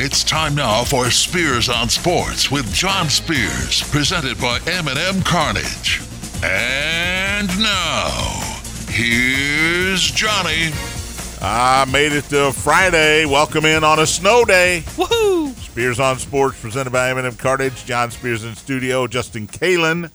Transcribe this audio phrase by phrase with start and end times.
[0.00, 6.00] It's time now for Spears on Sports with John Spears, presented by M&M Cartage.
[6.44, 10.70] And now, here's Johnny.
[11.42, 13.26] I made it to Friday.
[13.26, 14.84] Welcome in on a snow day.
[14.90, 15.52] Woohoo!
[15.56, 17.84] Spears on Sports, presented by M&M Cartage.
[17.84, 19.08] John Spears in studio.
[19.08, 20.12] Justin Kalen,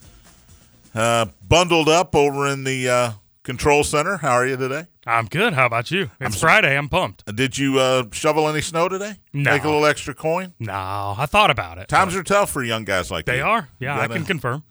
[0.95, 3.11] uh, bundled up over in the uh,
[3.43, 4.17] control center.
[4.17, 4.87] How are you today?
[5.05, 5.53] I'm good.
[5.53, 6.09] How about you?
[6.19, 6.77] It's Friday.
[6.77, 7.23] I'm pumped.
[7.27, 9.15] Uh, Did you uh, shovel any snow today?
[9.33, 9.51] No.
[9.51, 10.53] Make a little extra coin?
[10.59, 11.87] No, I thought about it.
[11.89, 13.33] Times are tough for young guys like that.
[13.33, 13.43] They you.
[13.43, 13.69] are.
[13.79, 14.63] Yeah, I can confirm.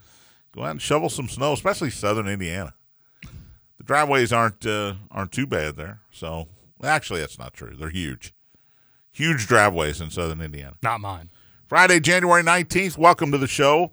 [0.55, 2.75] Go out and shovel some snow, especially southern Indiana.
[3.79, 6.01] The driveways aren't uh, aren't too bad there.
[6.11, 6.49] So
[6.83, 7.75] actually, that's not true.
[7.77, 8.35] They're huge,
[9.11, 10.77] huge driveways in southern Indiana.
[10.83, 11.31] Not mine.
[11.67, 12.99] Friday, January 19th.
[12.99, 13.93] Welcome to the show.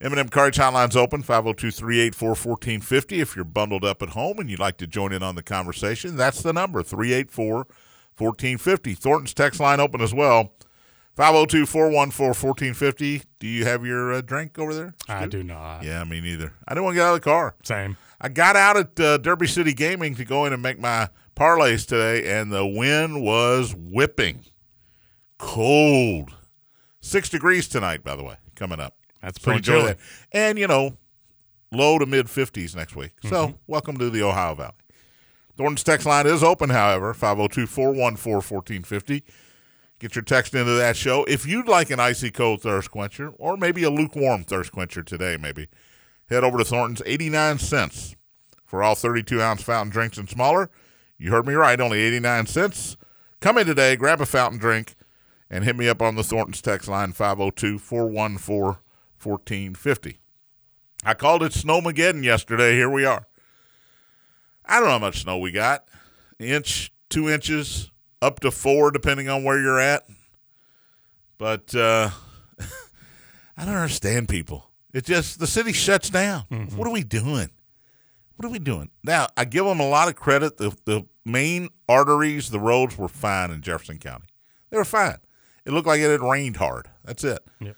[0.00, 3.12] M&M Cartage Hotline's open, 502-384-1450.
[3.20, 6.16] If you're bundled up at home and you'd like to join in on the conversation,
[6.16, 8.98] that's the number, 384-1450.
[8.98, 10.52] Thornton's text line open as well,
[11.16, 13.24] 502-414-1450.
[13.38, 14.94] Do you have your uh, drink over there?
[15.08, 15.84] I do not.
[15.84, 16.52] Yeah, me neither.
[16.66, 17.54] I didn't want to get out of the car.
[17.62, 17.96] Same.
[18.20, 21.86] I got out at uh, Derby City Gaming to go in and make my parlays
[21.86, 24.40] today, and the wind was whipping.
[25.38, 26.34] Cold.
[27.00, 28.96] Six degrees tonight, by the way, coming up.
[29.24, 29.86] That's pretty enjoy chilly.
[29.88, 29.98] that.
[30.32, 30.96] And, you know,
[31.72, 33.12] low to mid 50s next week.
[33.22, 33.56] So, Mm-hmm.
[33.66, 34.72] welcome to the Ohio Valley.
[35.56, 39.22] Thornton's text line is open, however, 502 414 1450.
[40.00, 41.24] Get your text into that show.
[41.24, 45.38] If you'd like an icy cold thirst quencher, or maybe a lukewarm thirst quencher today,
[45.40, 45.68] maybe,
[46.28, 48.16] head over to Thornton's 89 cents
[48.66, 50.68] for all 32 ounce fountain drinks and smaller.
[51.16, 52.96] You heard me right, only 89 cents.
[53.40, 54.96] Come in today, grab a fountain drink,
[55.48, 58.80] and hit me up on the Thornton's text line 502 414
[59.24, 60.18] 1450.
[61.04, 62.72] I called it Snowmageddon yesterday.
[62.72, 63.26] Here we are.
[64.64, 65.86] I don't know how much snow we got.
[66.38, 67.90] Inch, two inches,
[68.22, 70.04] up to four, depending on where you're at.
[71.38, 72.10] But uh,
[73.56, 74.70] I don't understand people.
[74.92, 76.44] It just, the city shuts down.
[76.76, 77.50] What are we doing?
[78.36, 78.90] What are we doing?
[79.02, 80.56] Now, I give them a lot of credit.
[80.56, 84.26] The, the main arteries, the roads were fine in Jefferson County.
[84.70, 85.18] They were fine.
[85.64, 86.88] It looked like it had rained hard.
[87.04, 87.40] That's it.
[87.60, 87.76] Yep.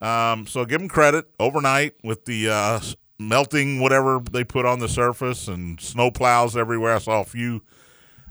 [0.00, 2.80] Um, so give them credit overnight with the uh,
[3.18, 6.94] melting whatever they put on the surface and snow plows everywhere.
[6.94, 7.62] I saw a few.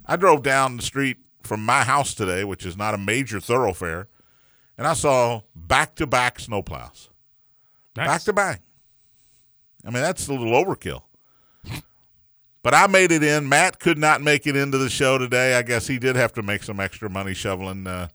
[0.06, 4.08] I drove down the street from my house today, which is not a major thoroughfare,
[4.76, 7.08] and I saw back to back snow plows.
[7.96, 8.06] Nice.
[8.06, 8.62] Back to back.
[9.84, 11.02] I mean, that's a little overkill.
[12.62, 13.48] But I made it in.
[13.48, 15.54] Matt could not make it into the show today.
[15.54, 18.08] I guess he did have to make some extra money shoveling uh,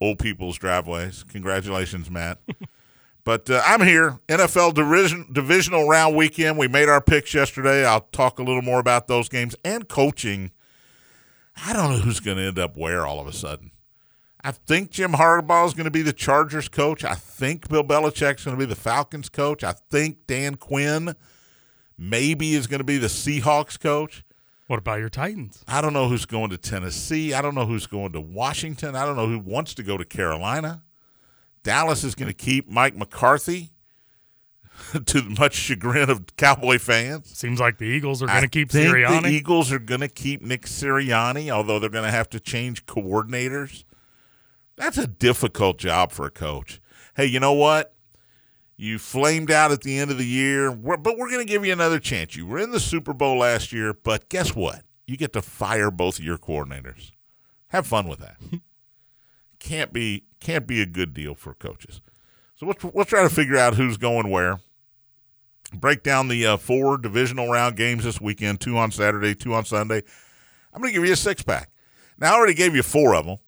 [0.00, 1.24] old people's driveways.
[1.28, 2.38] Congratulations, Matt.
[3.24, 4.18] but uh, I'm here.
[4.28, 6.58] NFL division, divisional round weekend.
[6.58, 7.84] We made our picks yesterday.
[7.84, 10.50] I'll talk a little more about those games and coaching.
[11.64, 13.70] I don't know who's going to end up where all of a sudden.
[14.42, 17.02] I think Jim Harbaugh is going to be the Chargers coach.
[17.02, 19.64] I think Bill Belichick's going to be the Falcons coach.
[19.64, 21.14] I think Dan Quinn
[21.96, 24.22] maybe is going to be the Seahawks coach.
[24.66, 25.64] What about your Titans?
[25.66, 27.32] I don't know who's going to Tennessee.
[27.32, 28.94] I don't know who's going to Washington.
[28.96, 30.82] I don't know who wants to go to Carolina.
[31.64, 33.72] Dallas is going to keep Mike McCarthy
[34.92, 37.36] to the much chagrin of Cowboy fans.
[37.36, 39.22] Seems like the Eagles are going to keep think Sirianni.
[39.22, 42.86] The Eagles are going to keep Nick Sirianni, although they're going to have to change
[42.86, 43.84] coordinators.
[44.76, 46.80] That's a difficult job for a coach.
[47.16, 47.94] Hey, you know what?
[48.76, 51.72] You flamed out at the end of the year, but we're going to give you
[51.72, 52.34] another chance.
[52.34, 54.82] You were in the Super Bowl last year, but guess what?
[55.06, 57.12] You get to fire both of your coordinators.
[57.68, 58.36] Have fun with that.
[59.64, 62.00] can't be can't be a good deal for coaches.
[62.54, 64.60] So let's let's try to figure out who's going where
[65.72, 69.64] break down the uh, four divisional round games this weekend two on Saturday, two on
[69.64, 70.02] Sunday.
[70.72, 71.70] I'm going to give you a six pack.
[72.18, 73.38] Now, I already gave you four of them,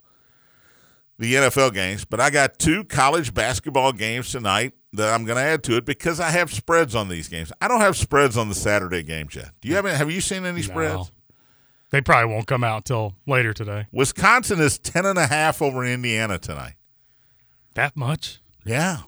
[1.18, 5.42] the NFL games, but I got two college basketball games tonight that I'm going to
[5.42, 7.52] add to it because I have spreads on these games.
[7.60, 9.50] I don't have spreads on the Saturday games yet.
[9.60, 11.12] Do you have any, have you seen any spreads?
[11.90, 13.86] They probably won't come out till later today.
[13.92, 16.74] Wisconsin is 10 and a half over Indiana tonight.
[17.74, 18.40] That much?
[18.64, 18.98] Yeah.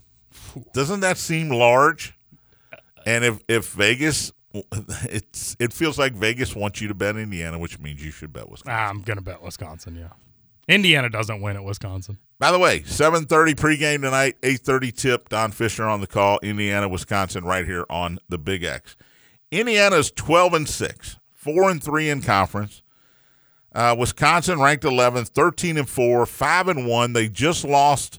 [0.73, 2.17] Doesn't that seem large?
[3.07, 7.79] And if if Vegas it's it feels like Vegas wants you to bet Indiana, which
[7.79, 8.89] means you should bet Wisconsin.
[8.89, 10.11] I'm going to bet Wisconsin, yeah.
[10.69, 12.19] Indiana doesn't win at Wisconsin.
[12.39, 15.29] By the way, 7:30 pregame tonight, 8:30 tip.
[15.29, 16.39] Don Fischer on the call.
[16.43, 18.97] Indiana, Wisconsin, right here on the Big X.
[19.51, 22.83] Indiana's 12 and six, four and three in conference.
[23.73, 27.13] Uh, Wisconsin ranked 11th, 13 and four, five and one.
[27.13, 28.19] They just lost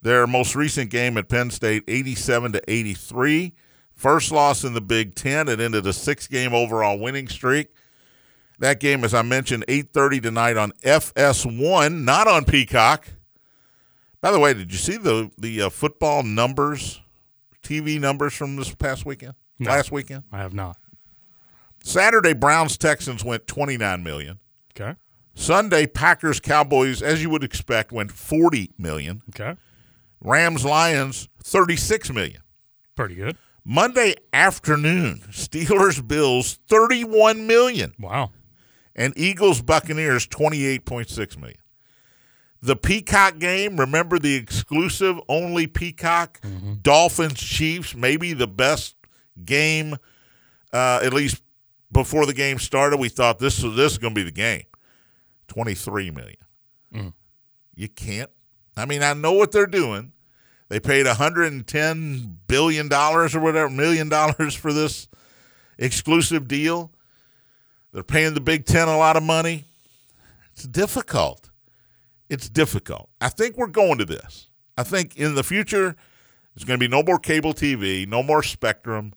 [0.00, 3.52] their most recent game at Penn State, 87 to 83.
[3.94, 5.48] First loss in the Big Ten.
[5.48, 7.68] It ended a six-game overall winning streak.
[8.60, 13.08] That game, as I mentioned, 8:30 tonight on FS1, not on Peacock.
[14.20, 17.00] By the way, did you see the the uh, football numbers,
[17.62, 19.34] TV numbers from this past weekend?
[19.58, 19.70] No.
[19.70, 20.76] Last weekend, I have not.
[21.84, 24.38] Saturday Browns Texans went twenty nine million.
[24.74, 24.98] Okay.
[25.34, 29.22] Sunday Packers Cowboys, as you would expect, went forty million.
[29.30, 29.54] Okay.
[30.20, 32.40] Rams Lions thirty six million.
[32.96, 33.36] Pretty good.
[33.64, 38.30] Monday afternoon, Steelers Bills 31 million Wow.
[38.94, 41.58] and Eagles Buccaneers 28.6 million.
[42.60, 46.40] The Peacock game, remember the exclusive only Peacock
[46.82, 48.96] Dolphins Chiefs, maybe the best
[49.46, 49.96] game
[50.72, 51.42] uh, at least
[51.94, 52.98] before the game started.
[52.98, 54.64] We thought this was this is going to be the game.
[55.48, 56.36] 23 million.
[56.92, 57.12] Mm.
[57.74, 58.30] You can't.
[58.76, 60.12] I mean, I know what they're doing.
[60.68, 65.08] They paid 110 billion dollars or whatever million dollars for this
[65.78, 66.90] exclusive deal.
[67.92, 69.64] They're paying the Big 10 a lot of money.
[70.52, 71.50] It's difficult.
[72.28, 73.08] It's difficult.
[73.20, 74.48] I think we're going to this.
[74.76, 75.94] I think in the future
[76.54, 79.12] there's going to be no more cable TV, no more Spectrum,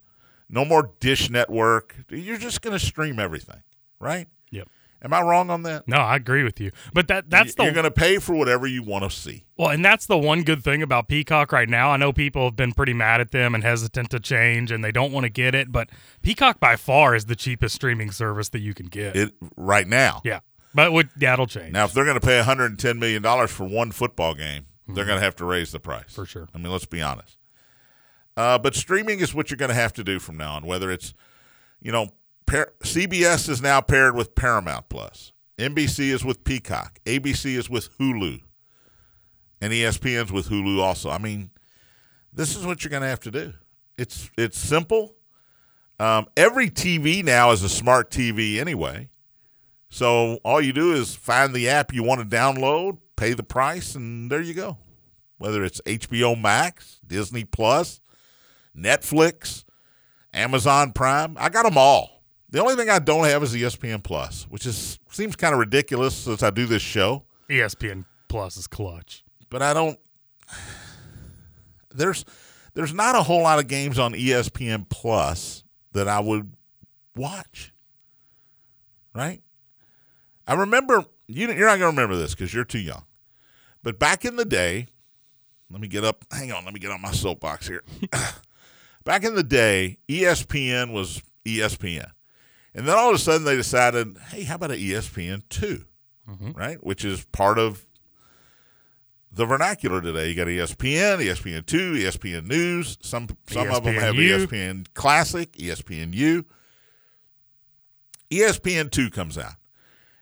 [0.50, 1.96] no more Dish Network.
[2.10, 3.62] You're just going to stream everything,
[4.00, 4.28] right?
[4.52, 4.68] Yep.
[5.04, 5.88] Am I wrong on that?
[5.88, 6.72] No, I agree with you.
[6.92, 9.46] But that that's the You're going to pay for whatever you want to see.
[9.56, 11.92] Well, and that's the one good thing about Peacock right now.
[11.92, 14.92] I know people have been pretty mad at them and hesitant to change and they
[14.92, 15.90] don't want to get it, but
[16.24, 19.16] Peacock by far is the cheapest streaming service that you can get.
[19.16, 20.22] It right now.
[20.24, 20.40] yeah.
[20.74, 21.74] But would that'll change.
[21.74, 25.18] Now, if they're going to pay 110 million dollars for one football game, they're going
[25.20, 26.22] to have to raise the price Mm-hmm.
[26.22, 26.48] For sure.
[26.54, 27.38] I mean, let's be honest.
[28.38, 30.66] Uh, but streaming is what you're going to have to do from now on.
[30.66, 31.16] Whether it's,
[31.82, 32.10] you know,
[32.46, 37.98] par- CBS is now paired with Paramount Plus, NBC is with Peacock, ABC is with
[37.98, 38.42] Hulu,
[39.60, 41.10] and ESPN's with Hulu also.
[41.10, 41.50] I mean,
[42.32, 43.54] this is what you're going to have to do.
[43.98, 45.16] It's it's simple.
[46.00, 49.10] Um, every TV now is a smart TV anyway.
[49.90, 53.96] So all you do is find the app you want to download, pay the price,
[53.96, 54.78] and there you go.
[55.40, 58.00] Whether it's HBO Max, Disney Plus,
[58.78, 59.64] Netflix,
[60.34, 62.24] Amazon Prime, I got them all.
[62.50, 66.16] The only thing I don't have is ESPN Plus, which is seems kind of ridiculous
[66.16, 69.24] since I do this show, ESPN Plus is clutch.
[69.50, 70.00] but I don't.
[71.94, 72.24] There's
[72.74, 75.64] there's not a whole lot of games on ESPN Plus
[75.94, 76.52] that I would
[77.16, 77.74] watch.
[79.16, 79.42] Right?
[80.46, 81.48] I remember you.
[81.52, 83.04] You're not going to remember this because you're too young.
[83.82, 84.88] But back in the day,
[85.72, 86.24] let me get up.
[86.32, 87.84] Hang on, let me get on my soapbox here.
[89.08, 92.12] back in the day, E ESPN was E ESPN,
[92.76, 95.86] and then all of a sudden they decided, hey, how about an E ESPN two,
[96.56, 96.84] right?
[96.84, 97.86] Which is part of
[99.32, 100.28] the vernacular today.
[100.30, 102.98] You got E ESPN, ESPN two, ESPN News.
[103.02, 104.48] Some some of them have E ESPNU.
[104.48, 106.46] ESPN Classic, ESPN U.
[108.30, 109.54] ESPN two comes out.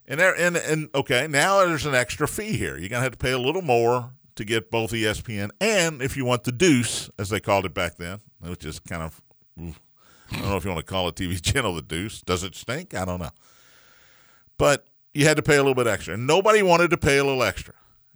[0.07, 2.77] And there, and and okay, now there's an extra fee here.
[2.77, 6.15] You're gonna have to pay a little more to get both E ESPN and if
[6.15, 8.19] you want the Deuce, as they called it back then,
[8.49, 9.21] which is kind of,
[9.57, 9.73] I
[10.31, 12.21] don't know if you want to call a TV channel the Deuce.
[12.21, 12.93] Does it stink?
[12.93, 13.31] I don't know.
[14.57, 17.23] But you had to pay a little bit extra, and nobody wanted to pay a
[17.23, 17.73] little extra.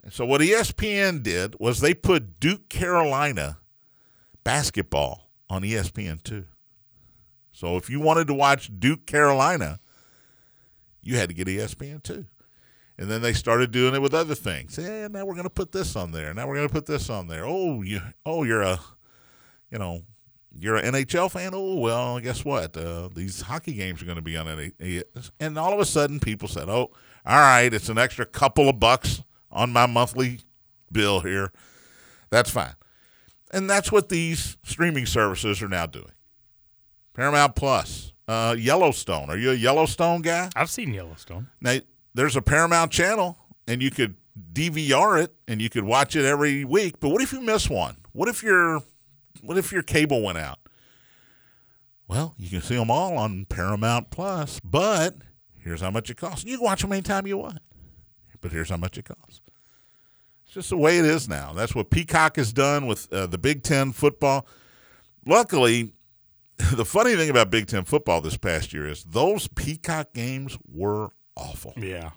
[0.09, 3.57] So what ESPN did was they put Duke Carolina
[4.43, 6.45] basketball on ESPN two.
[7.51, 9.79] So if you wanted to watch Duke Carolina,
[11.01, 12.25] you had to get ESPN too.
[12.97, 14.77] And then they started doing it with other things.
[14.77, 16.33] Yeah, now we're going to put this on there.
[16.33, 17.45] Now we're going to put this on there.
[17.45, 18.79] Oh, you, oh, you're a,
[19.71, 20.01] you know,
[20.57, 21.51] you're an NHL fan.
[21.53, 22.75] Oh, well, guess what?
[22.75, 25.09] Uh, these hockey games are going to be on it.
[25.39, 26.91] And all of a sudden, people said, "Oh,
[27.25, 30.41] all right, it's an extra couple of bucks on my monthly
[30.91, 31.51] bill here.
[32.29, 32.75] That's fine."
[33.51, 36.11] And that's what these streaming services are now doing.
[37.13, 39.29] Paramount Plus, uh, Yellowstone.
[39.29, 40.49] Are you a Yellowstone guy?
[40.55, 41.47] I've seen Yellowstone.
[41.59, 41.79] Now,
[42.13, 43.37] there's a Paramount channel,
[43.67, 44.15] and you could
[44.53, 46.99] DVR it, and you could watch it every week.
[46.99, 47.97] But what if you miss one?
[48.13, 48.83] What if your
[49.41, 50.59] what if your cable went out?
[52.07, 55.15] Well, you can see them all on Paramount Plus, but
[55.59, 56.43] here's how much it costs.
[56.43, 57.59] You can watch them anytime you want,
[58.41, 59.41] but here's how much it costs.
[60.45, 61.53] It's just the way it is now.
[61.53, 64.47] That's what Peacock has done with uh, the Big Ten football.
[65.23, 65.93] Luckily,
[66.73, 71.09] the funny thing about Big Ten football this past year is those Peacock games were
[71.35, 71.73] awful.
[71.77, 72.11] Yeah.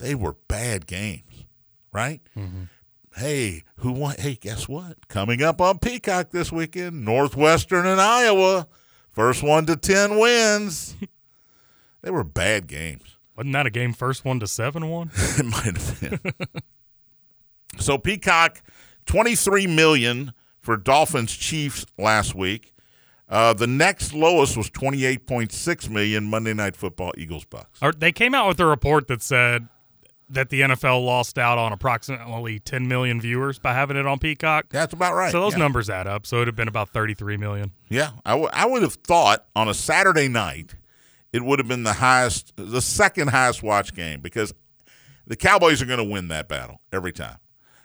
[0.00, 1.44] They were bad games,
[1.92, 2.20] right?
[3.18, 4.14] Hey, who won?
[4.16, 5.08] Hey, guess what?
[5.08, 8.68] Coming up on Peacock this weekend, Northwestern and Iowa.
[9.10, 10.94] First one to 10 wins.
[12.02, 13.16] they were bad games.
[13.36, 15.10] Wasn't that a game first one to seven one?
[15.16, 16.32] it might have been.
[17.78, 18.62] so Peacock,
[19.06, 22.72] 23 million for Dolphins Chiefs last week.
[23.28, 27.80] Uh, the next lowest was 28.6 million Monday Night Football Eagles Bucks.
[27.98, 29.68] They came out with a report that said
[30.30, 34.66] that the NFL lost out on approximately 10 million viewers by having it on Peacock.
[34.70, 35.32] That's about right.
[35.32, 35.60] So those yeah.
[35.60, 36.26] numbers add up.
[36.26, 37.72] So it would have been about 33 million.
[37.88, 40.74] Yeah, I, w- I would have thought on a Saturday night
[41.32, 44.52] it would have been the highest, the second highest watch game because
[45.26, 47.38] the Cowboys are going to win that battle every time.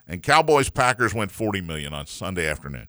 [0.08, 2.88] And Cowboys Packers went 40 million on Sunday afternoon.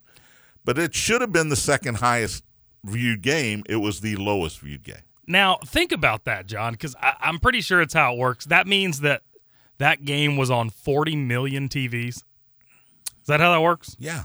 [0.65, 2.43] But it should have been the second highest
[2.83, 3.63] viewed game.
[3.69, 4.97] It was the lowest viewed game.
[5.27, 8.45] Now, think about that, John, because I'm pretty sure it's how it works.
[8.45, 9.21] That means that
[9.77, 12.07] that game was on 40 million TVs.
[12.17, 12.23] Is
[13.27, 13.95] that how that works?
[13.99, 14.23] Yeah.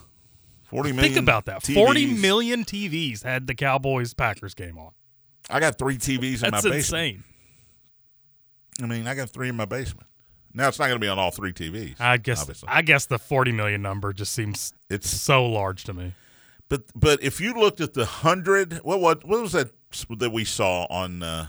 [0.64, 1.12] 40 million.
[1.14, 1.62] Think about that.
[1.62, 1.75] TVs.
[1.75, 4.90] 40 million TVs had the Cowboys Packers game on.
[5.49, 6.75] I got three TVs in That's my basement.
[6.76, 7.25] insane.
[8.83, 10.07] I mean, I got three in my basement.
[10.52, 12.00] Now it's not going to be on all three TVs.
[12.00, 12.69] I guess obviously.
[12.69, 16.14] I guess the 40 million number just seems it's so large to me.
[16.69, 19.73] But but if you looked at the hundred, what what what was that
[20.19, 21.47] that we saw on uh,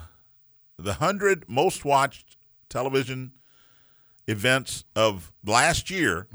[0.80, 2.38] the hundred most watched
[2.70, 3.34] television
[4.32, 6.28] events of last year?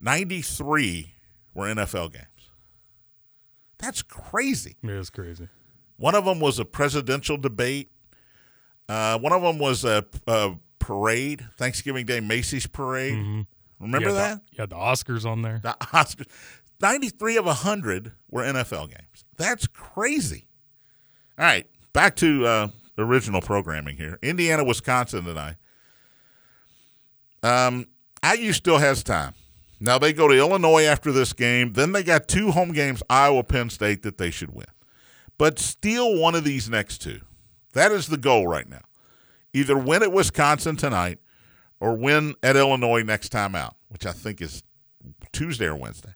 [0.00, 1.14] ninety-three
[1.54, 2.26] were NFL games.
[3.78, 4.76] That's crazy.
[4.82, 5.48] It is crazy.
[5.96, 7.90] One of them was a presidential debate.
[8.88, 13.46] Uh, one of them was a, a parade, Thanksgiving Day Macy's parade.
[13.78, 14.44] Remember You had that?
[14.46, 15.60] The, you had the Oscars on there.
[15.62, 16.26] The Oscars.
[16.80, 19.24] 93 of 100 were NFL games.
[19.36, 20.48] That's crazy.
[21.38, 22.68] All right, back to uh,
[22.98, 24.18] original programming here.
[24.22, 25.56] Indiana, Wisconsin tonight.
[27.42, 27.86] Um,
[28.24, 29.34] IU still has time.
[29.80, 31.72] Now they go to Illinois after this game.
[31.72, 34.66] Then they got two home games, Iowa, Penn State, that they should win.
[35.38, 37.22] But steal one of these next two.
[37.72, 38.82] That is the goal right now.
[39.52, 41.18] Either win at Wisconsin tonight
[41.80, 44.62] or win at Illinois next time out, which I think is
[45.32, 46.14] Tuesday or Wednesday.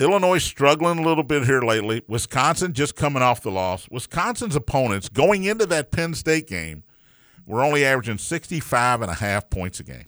[0.00, 2.02] Illinois struggling a little bit here lately.
[2.08, 3.86] Wisconsin just coming off the loss.
[3.90, 6.82] Wisconsin's opponents going into that Penn State game
[7.46, 10.06] were only averaging 65 and a half points a game.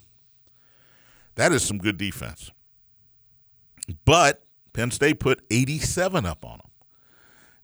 [1.36, 2.50] That is some good defense.
[4.04, 6.70] But Penn State put 87 up on them.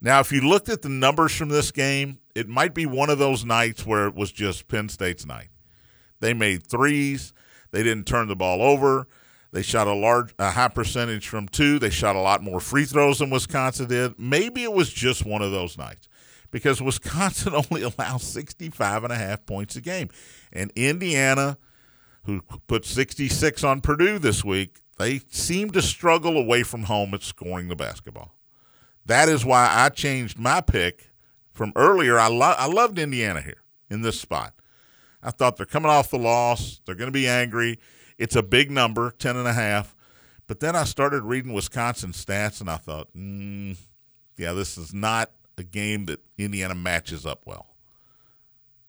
[0.01, 3.19] Now, if you looked at the numbers from this game, it might be one of
[3.19, 5.49] those nights where it was just Penn State's night.
[6.21, 7.33] They made threes.
[7.71, 9.07] They didn't turn the ball over.
[9.53, 11.79] They shot a large, a high percentage from two.
[11.79, 14.19] They shot a lot more free throws than Wisconsin did.
[14.19, 16.09] Maybe it was just one of those nights
[16.51, 20.09] because Wisconsin only allows 65 and a half points a game.
[20.53, 21.59] And Indiana,
[22.25, 27.23] who put 66 on Purdue this week, they seem to struggle away from home at
[27.23, 28.35] scoring the basketball.
[29.07, 31.11] That is why I changed my pick
[31.53, 32.19] from earlier.
[32.19, 34.55] I, lo- I loved Indiana here in this spot.
[35.23, 36.81] I thought they're coming off the loss.
[36.85, 37.79] They're going to be angry.
[38.19, 39.95] It's a big number, 10 and a half.
[40.47, 43.77] But then I started reading Wisconsin stats, and I thought, mm,
[44.37, 47.67] yeah, this is not a game that Indiana matches up well.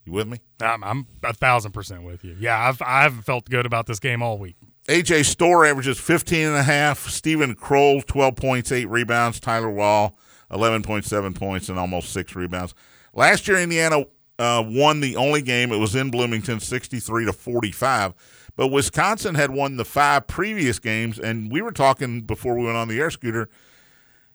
[0.05, 0.39] You with me?
[0.59, 2.35] I'm, I'm a thousand percent with you.
[2.39, 4.55] Yeah, I've I haven't felt good about this game all week.
[4.87, 7.07] AJ Storr averages 15 and a half.
[7.07, 9.39] Steven Crowl, 12 points, 8 rebounds.
[9.39, 10.17] Tyler Wahl,
[10.51, 12.73] 11.7 points and almost 6 rebounds.
[13.13, 14.05] Last year, Indiana
[14.39, 15.71] uh, won the only game.
[15.71, 18.13] It was in Bloomington, 63 to 45.
[18.55, 22.77] But Wisconsin had won the five previous games, and we were talking before we went
[22.77, 23.49] on the air scooter.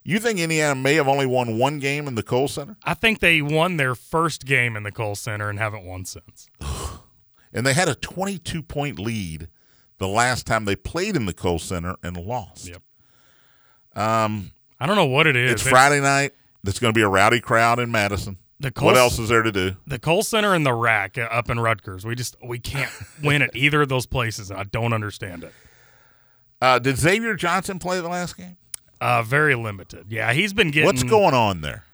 [0.06, 2.76] You think Indiana may have only won one game in the Kohl Center?
[2.84, 6.48] I think they won their first game in the Kohl Center and haven't won since.
[7.52, 9.48] And they had a 22 point lead
[9.96, 12.68] the last time they played in the Kohl Center and lost.
[12.68, 12.82] Yep.
[13.94, 15.52] Um, I don't know what it is.
[15.52, 16.32] It's Friday night.
[16.62, 18.36] There's going to be a rowdy crowd in Madison.
[18.60, 19.76] The Kohl, what else is there to do?
[19.86, 22.04] The Kohl Center and the Rack up in Rutgers.
[22.04, 22.90] We just we can't
[23.22, 24.50] win at either of those places.
[24.50, 25.54] I don't understand it.
[26.60, 28.58] Uh, did Xavier Johnson play the last game?
[29.00, 30.06] Uh, very limited.
[30.10, 30.86] Yeah, he's been getting.
[30.86, 31.84] What's going on there?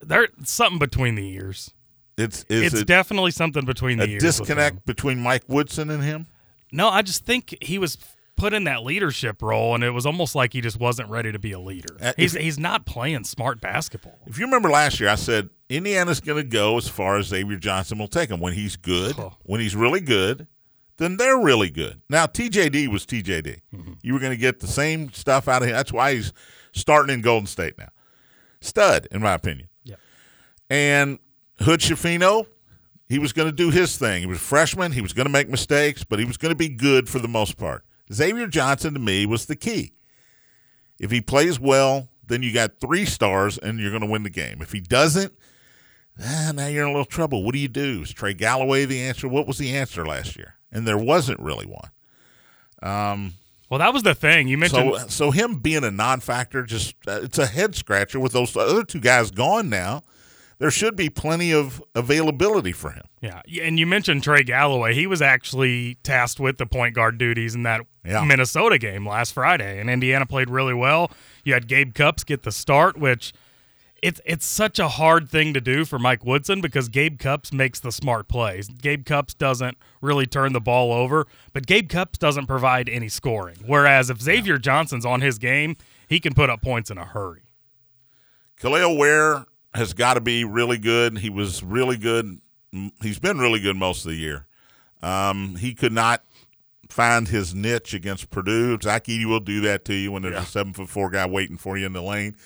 [0.00, 1.72] There something between the ears.
[2.18, 4.22] It's is it's it definitely something between the a ears.
[4.22, 6.26] disconnect between Mike Woodson and him.
[6.70, 7.96] No, I just think he was
[8.36, 11.38] put in that leadership role, and it was almost like he just wasn't ready to
[11.38, 11.96] be a leader.
[12.00, 14.18] Uh, he's if- he's not playing smart basketball.
[14.26, 17.56] If you remember last year, I said Indiana's going to go as far as Xavier
[17.58, 18.40] Johnson will take him.
[18.40, 19.36] When he's good, Oh.
[19.44, 20.46] when he's really good,
[20.98, 22.00] then they're really good.
[22.08, 23.60] Now TJD was TJD.
[23.74, 23.92] Mm-hmm.
[24.02, 25.74] You were going to get the same stuff out of him.
[25.74, 26.32] That's why he's
[26.72, 27.88] starting in Golden State now.
[28.60, 29.68] Stud, in my opinion.
[29.84, 29.96] Yeah.
[30.70, 31.18] And
[31.60, 32.46] Hood-Schifino,
[33.08, 34.20] he was going to do his thing.
[34.20, 34.92] He was a freshman.
[34.92, 37.28] He was going to make mistakes, but he was going to be good for the
[37.28, 37.84] most part.
[38.12, 39.92] Xavier Johnson, to me, was the key.
[40.98, 44.30] If he plays well, then you got three stars and you're going to win the
[44.30, 44.62] game.
[44.62, 45.32] If he doesn't,
[46.22, 47.42] ah, now you're in a little trouble.
[47.42, 48.02] What do you do?
[48.02, 49.28] Is Trey Galloway the answer?
[49.28, 50.54] What was the answer last year?
[50.72, 51.90] And there wasn't really one.
[53.70, 54.94] Well, that was the thing you mentioned.
[55.00, 58.84] So, so him being a non-factor, just uh, it's a head scratcher with those other
[58.84, 60.02] two guys gone now.
[60.58, 63.02] there should be plenty of availability for him.
[63.20, 64.94] Yeah, and you mentioned Trey Galloway.
[64.94, 68.24] He was actually tasked with the point guard duties in that Yeah.
[68.24, 71.10] Minnesota game last Friday, and Indiana played really well.
[71.44, 73.32] You had Gabe Cupps get the start, which
[74.02, 77.78] it's it's such a hard thing to do for Mike Woodson because Gabe Cupps makes
[77.78, 78.68] the smart plays.
[78.68, 83.58] Gabe Cupps doesn't really turn the ball over, but Gabe Cupps doesn't provide any scoring.
[83.64, 85.76] Whereas if Xavier Johnson's on his game,
[86.08, 87.44] he can put up points in a hurry.
[88.60, 91.18] Kel'el Ware has got to be really good.
[91.18, 92.40] He was really good.
[93.00, 94.46] He's been really good most of the year.
[95.00, 96.24] Um, he could not
[96.88, 98.78] find his niche against Purdue.
[98.82, 101.56] Zach Edey will do that to you when there's a seven foot four guy waiting
[101.56, 102.36] for you in the lane.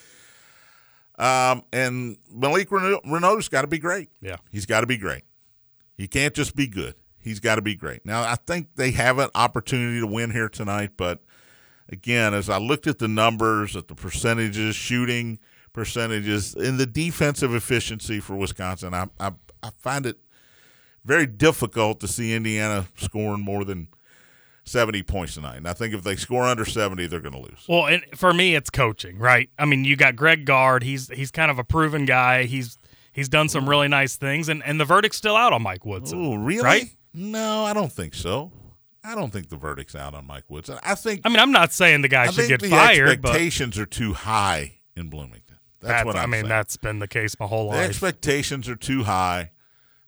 [1.17, 4.09] Um, and Malik Reneau- Reneau's got to be great.
[4.21, 4.37] Yeah.
[4.51, 5.23] He's got to be great.
[5.97, 6.95] He can't just be good.
[7.19, 8.05] He's got to be great.
[8.05, 11.23] Now, I think they have an opportunity to win here tonight, but
[11.89, 15.39] again, as I looked at the numbers, at the percentages, shooting
[15.73, 19.31] percentages, and the defensive efficiency for Wisconsin, I, I,
[19.63, 20.17] I find it
[21.03, 23.87] very difficult to see Indiana scoring more than
[24.67, 25.57] 70 points tonight.
[25.57, 27.65] And I think if they score under 70, they're going to lose.
[27.67, 29.49] Well, and for me, it's coaching, right?
[29.57, 30.83] I mean, you got Greg Gard.
[30.83, 32.43] He's he's kind of a proven guy.
[32.43, 32.77] He's
[33.11, 36.19] he's done some really nice things, and, and the verdict's still out on Mike Woodson.
[36.23, 36.63] Oh, really?
[36.63, 36.95] Right?
[37.13, 38.51] No, I don't think so.
[39.03, 40.77] I don't think the verdict's out on Mike Woodson.
[40.83, 43.29] I think I mean, I'm not saying the guy I should get the fired, but
[43.29, 45.57] expectations are too high in Bloomington.
[45.79, 46.49] That's that's, what I'm I mean, saying.
[46.49, 47.89] that's been the case my whole the life.
[47.89, 49.51] expectations are too high.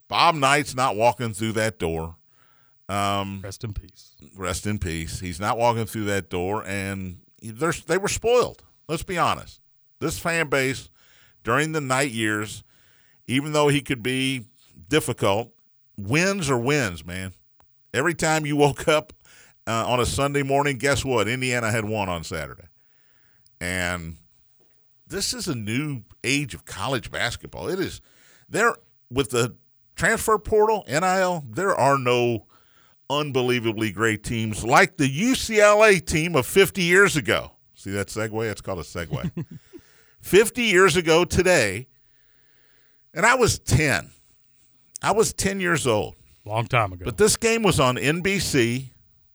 [0.07, 2.15] Bob Knight's not walking through that door.
[2.89, 4.15] Um, Rest in peace.
[4.35, 5.19] rest in peace.
[5.19, 8.63] He's not walking through that door, and they're, they were spoiled.
[8.87, 9.61] Let's be honest.
[9.99, 10.89] This fan base
[11.43, 12.63] during the Knight years,
[13.27, 14.45] even though he could be
[14.87, 15.53] difficult,
[15.97, 17.33] wins are wins, man.
[17.93, 19.13] Every time you woke up
[19.67, 21.27] uh, on a Sunday morning, guess what?
[21.27, 22.67] Indiana had won on Saturday.
[23.61, 24.17] And
[25.05, 27.67] this is a new age of college basketball.
[27.67, 28.01] It is
[28.47, 28.75] there
[29.11, 29.55] with the
[29.95, 32.45] transfer portal, NIL, there are no
[33.09, 37.51] unbelievably great teams like the UCLA team of 50 years ago.
[37.73, 38.49] See that segue?
[38.51, 39.45] It's called a segue.
[40.21, 41.87] 50 years ago today,
[43.13, 44.09] and I was 10.
[45.01, 46.15] I was 10 years old.
[46.45, 47.05] Long time ago.
[47.05, 48.91] But this game was on NBC,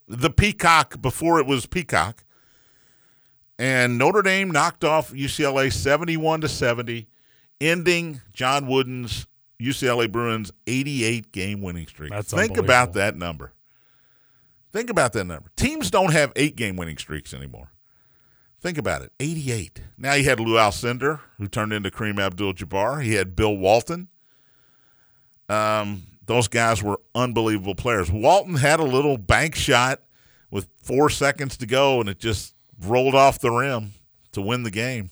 [0.08, 2.24] the Peacock before it was Peacock.
[3.58, 7.06] And Notre Dame knocked off UCLA 71 to 70,
[7.60, 9.26] ending John Wooden's
[9.62, 12.10] UCLA Bruins 88 game winning streak.
[12.10, 13.52] That's Think about that number.
[14.74, 15.52] Think about that number.
[15.54, 17.70] Teams don't have eight game winning streaks anymore.
[18.60, 19.80] Think about it 88.
[19.96, 23.00] Now you had Lou Alcindor, who turned into Kareem Abdul Jabbar.
[23.00, 24.08] He had Bill Walton.
[25.48, 28.10] Um, those guys were unbelievable players.
[28.10, 30.00] Walton had a little bank shot
[30.50, 33.92] with four seconds to go, and it just rolled off the rim
[34.32, 35.10] to win the game.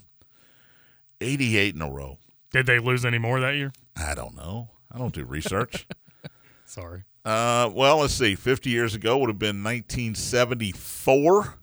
[1.21, 2.19] 88 in a row.
[2.51, 3.73] Did they lose any more that year?
[3.97, 4.71] I don't know.
[4.91, 5.87] I don't do research.
[6.65, 7.05] Sorry.
[7.25, 8.35] Uh, well, let's see.
[8.35, 11.55] 50 years ago would have been 1974.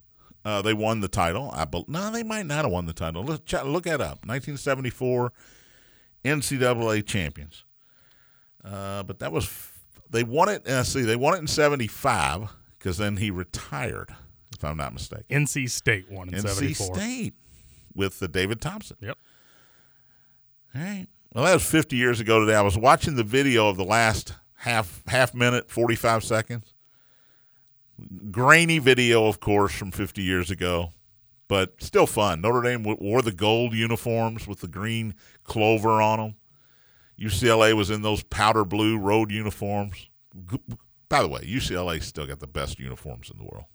[0.45, 1.51] Uh, they won the title.
[1.53, 3.23] I bel no, they might not have won the title.
[3.23, 4.25] Let's ch- look that up.
[4.25, 5.33] 1974
[6.23, 7.65] NCAA champions.
[8.63, 10.65] Uh, but that was f- they won it.
[10.65, 14.15] Uh, see, they won it in 75 because then he retired,
[14.55, 15.25] if I'm not mistaken.
[15.29, 16.95] NC State won in NC 74.
[16.95, 17.33] State
[17.93, 18.95] with the David Thompson.
[19.01, 19.17] Yep.
[20.75, 21.07] All right.
[21.33, 22.55] Well, that was 50 years ago today.
[22.55, 26.73] I was watching the video of the last half half minute, 45 seconds.
[28.31, 30.93] Grainy video, of course, from 50 years ago,
[31.49, 32.39] but still fun.
[32.41, 36.35] Notre Dame wore the gold uniforms with the green clover on them.
[37.19, 40.07] UCLA was in those powder blue road uniforms.
[41.09, 43.65] By the way, UCLA still got the best uniforms in the world.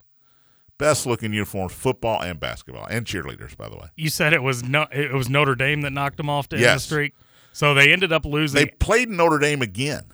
[0.79, 3.89] Best looking uniforms, football and basketball, and cheerleaders, by the way.
[3.97, 6.65] You said it was no, it was Notre Dame that knocked them off to end
[6.65, 6.85] the Yes.
[6.85, 7.13] streak.
[7.53, 8.59] So they ended up losing.
[8.59, 10.05] They played Notre Dame again,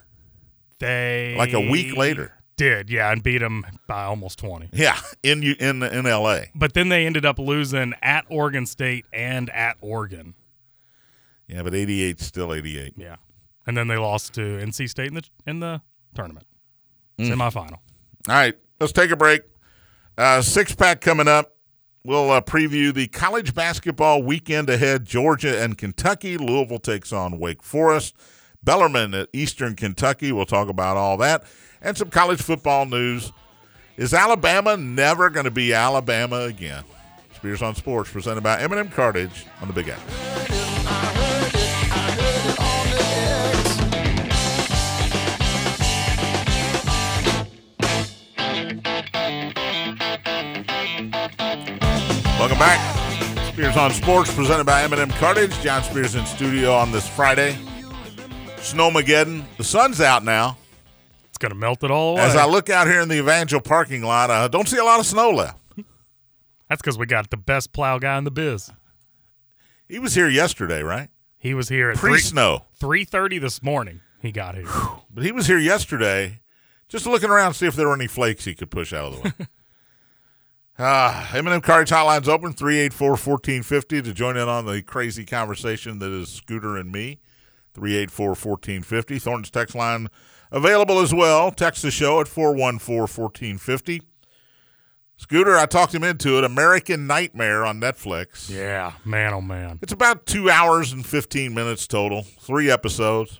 [0.80, 2.32] They like a week later.
[2.56, 4.68] did, yeah, and beat them by almost twenty.
[4.72, 6.50] Yeah, in in in L.A.
[6.54, 10.34] But then they ended up losing at Oregon State and at Oregon.
[11.46, 12.94] Yeah, but 88 's still 88.
[12.96, 13.16] Yeah,
[13.66, 15.80] and then they lost to NC State in the in the
[16.14, 16.46] tournament
[17.18, 17.28] Mm.
[17.32, 17.78] semifinal.
[18.28, 19.42] All right, let's take a break.
[20.16, 21.56] Uh, six pack coming up.
[22.04, 25.04] We'll uh, preview the college basketball weekend ahead.
[25.04, 26.38] Georgia and Kentucky.
[26.38, 28.14] Louisville takes on Wake Forest.
[28.62, 30.33] Bellarmine at Eastern Kentucky.
[30.33, 31.44] We'll talk about all that
[31.81, 33.33] and some college football news.
[33.96, 36.85] Is Alabama never going to be Alabama again?
[37.35, 40.14] Spears on Sports, presented by M&M Cartage on the Big Apple.
[52.38, 53.53] Welcome back.
[53.53, 55.59] Spears on Sports, presented by M&M Cartage.
[55.61, 57.57] John Spears in studio on this Friday.
[58.61, 59.44] Snowmageddon.
[59.57, 60.57] The sun's out now.
[61.29, 62.23] It's gonna melt it all away.
[62.23, 65.01] As I look out here in the Evangel parking lot, I don't see a lot
[65.01, 65.59] of snow left.
[66.68, 68.70] That's because we got the best plow guy in the biz.
[69.88, 71.09] He was here yesterday, right?
[71.38, 74.01] He was here at Pre-snow, three thirty this morning.
[74.20, 74.68] He got here.
[75.12, 76.40] but he was here yesterday,
[76.88, 79.23] just looking around to see if there were any flakes he could push out of
[79.23, 79.46] the way.
[80.83, 86.31] Ah, M&M Cartage Hotline's open 384-1450 to join in on the crazy conversation that is
[86.31, 87.18] Scooter and me.
[87.74, 89.20] 384-1450.
[89.22, 90.09] Thornton's text line
[90.50, 91.50] available as well.
[91.50, 94.00] Text the show at 414-1450.
[95.16, 96.44] Scooter, I talked him into it.
[96.44, 98.48] American Nightmare on Netflix.
[98.48, 99.78] yeah, man, oh man.
[99.83, 103.38] It's about two hours and 15 minutes total, three episodes,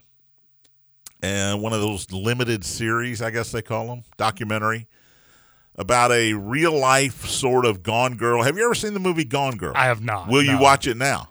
[1.23, 4.89] and one of those limited series, I guess they call them, documentary
[5.77, 8.43] about a real life sort of Gone Girl.
[8.43, 9.73] Have you ever seen the movie Gone Girl?
[9.75, 10.29] I have not.
[10.29, 11.31] Will you watch it now?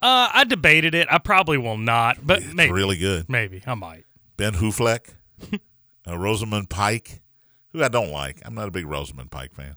[0.00, 1.08] Uh, I debated it.
[1.10, 2.72] I probably will not, but It's maybe.
[2.72, 3.28] really good.
[3.28, 4.04] Maybe I might.
[4.36, 5.14] Ben Affleck,
[6.06, 7.20] uh, Rosamund Pike,
[7.72, 8.40] who I don't like.
[8.44, 9.74] I'm not a big Rosamund Pike fan.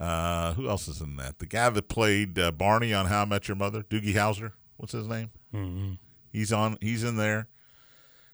[0.00, 1.38] Uh, who else is in that?
[1.38, 4.52] The guy that played uh, Barney on How I Met Your Mother, Doogie Howser.
[4.76, 5.30] What's his name?
[5.54, 5.92] Mm-hmm.
[6.32, 6.76] He's on.
[6.80, 7.46] He's in there.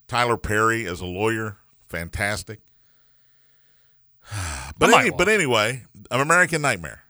[0.08, 2.60] Tyler Perry as a lawyer, fantastic.
[4.78, 7.02] But any, but anyway, American Nightmare.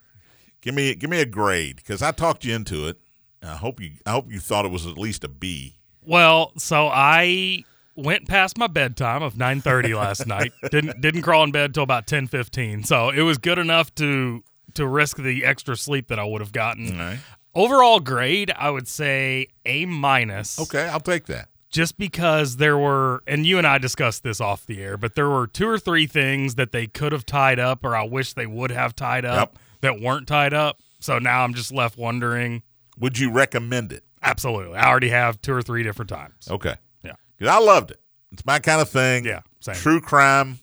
[0.60, 2.98] Give me give me a grade because I talked you into it.
[3.42, 5.76] I hope you I hope you thought it was at least a B.
[6.04, 10.52] Well, so I went past my bedtime of 9:30 last night.
[10.70, 12.86] Didn't didn't crawl in bed till about 10:15.
[12.86, 14.42] So it was good enough to
[14.74, 16.98] to risk the extra sleep that I would have gotten.
[16.98, 17.18] Right.
[17.54, 20.58] Overall grade, I would say A minus.
[20.58, 21.48] Okay, I'll take that.
[21.68, 25.28] Just because there were, and you and I discussed this off the air, but there
[25.28, 28.46] were two or three things that they could have tied up, or I wish they
[28.46, 29.62] would have tied up Yep.
[29.82, 30.78] that weren't tied up.
[31.00, 32.62] So now I'm just left wondering.
[32.98, 34.04] Would you recommend it?
[34.22, 36.48] Absolutely, I already have two or three different times.
[36.50, 36.76] Okay.
[37.02, 37.12] Yeah.
[37.38, 38.00] 'Cause I loved it.
[38.30, 39.24] It's my kind of thing.
[39.24, 39.74] Yeah, same.
[39.74, 40.58] True crime.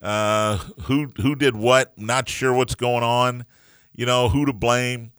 [0.00, 1.96] Uh, who who did what?
[1.96, 3.44] Not sure what's going on.
[3.94, 5.12] You know who to blame.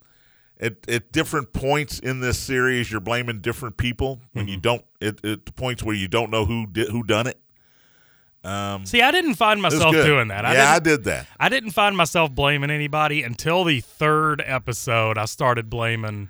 [0.60, 4.54] At at different points in this series, you're blaming different people when Mm-hmm.
[4.54, 4.86] you don't.
[5.02, 7.40] At, at points where you don't know who did who done it.
[8.44, 10.46] Um, See, I didn't find myself doing that.
[10.46, 11.28] I yeah, I didn't, that.
[11.40, 15.18] I didn't find myself blaming anybody until the third episode.
[15.18, 16.30] I started blaming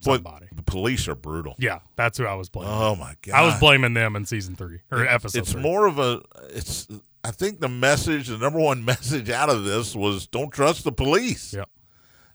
[0.00, 0.46] somebody.
[0.52, 1.54] the police are brutal.
[1.58, 2.72] Yeah, that's who I was blaming.
[2.72, 3.34] Oh my god!
[3.34, 5.38] I was blaming them in season three or episode.
[5.38, 5.62] it's three.
[5.62, 6.86] more of a it's
[7.24, 10.92] i think the message the number one message out of this was don't trust the
[10.92, 11.68] police Yep.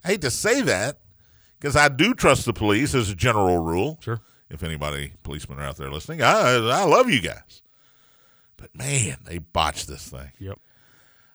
[0.04, 0.98] i hate to say that
[1.58, 4.20] because i do trust the police as a general rule Sure.
[4.50, 7.62] if anybody policemen are out there listening i i love you guys
[8.64, 10.58] but man they botched this thing Yep.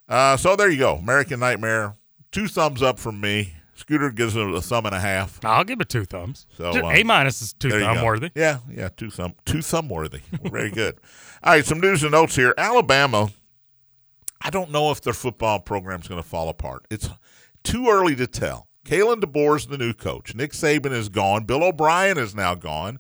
[0.09, 1.95] uh, so there you go american nightmare
[2.33, 5.81] two thumbs up from me scooter gives it a thumb and a half I'll give
[5.81, 6.47] it two thumbs.
[6.57, 8.31] So, uh, a minus is two thumb worthy.
[8.35, 10.21] Yeah, yeah, two thumb, two thumb worthy.
[10.43, 10.97] Very good.
[11.45, 12.55] All right, some news and notes here.
[12.59, 13.31] Alabama.
[14.43, 16.87] I don't know if their football program is going to fall apart.
[16.91, 17.09] It's
[17.63, 18.67] too early to tell.
[18.85, 20.35] Kalen DeBoer is the new coach.
[20.35, 21.45] Nick Saban is gone.
[21.45, 22.99] Bill O'Brien is now gone.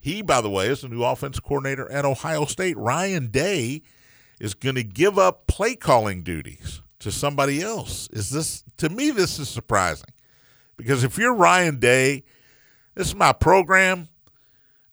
[0.00, 2.76] He, by the way, is the new offense coordinator at Ohio State.
[2.78, 3.82] Ryan Day
[4.40, 8.08] is going to give up play calling duties to somebody else.
[8.10, 9.10] Is this to me?
[9.10, 10.08] This is surprising
[10.78, 12.24] because if you're Ryan Day,
[12.94, 14.08] this is my program.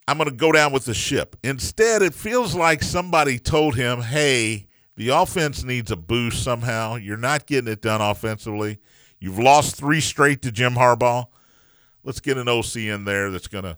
[0.10, 1.38] I'm going to go down with the ship.
[1.42, 4.68] Instead, it feels like somebody told him, hey,
[4.98, 6.96] the offense needs a boost somehow.
[6.96, 8.80] You're not getting it done offensively.
[9.20, 11.28] You've lost three straight to Jim Harbaugh.
[12.04, 13.78] Let's get an OC in there that's going to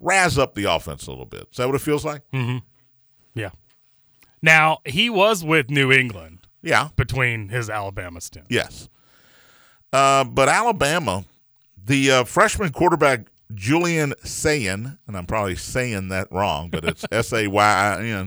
[0.00, 1.48] razz up the offense a little bit.
[1.50, 2.22] Is that what it feels like?
[3.34, 3.50] Yeah.
[4.42, 6.88] Now he was with New England Yeah.
[6.96, 8.46] between his Alabama stint.
[8.48, 8.88] Yes.
[9.92, 11.24] Uh, but Alabama,
[11.82, 17.32] the uh, freshman quarterback Julian Sayin, and I'm probably saying that wrong, but it's S
[17.32, 18.26] A Y I N.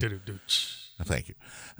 [1.04, 1.36] Thank you.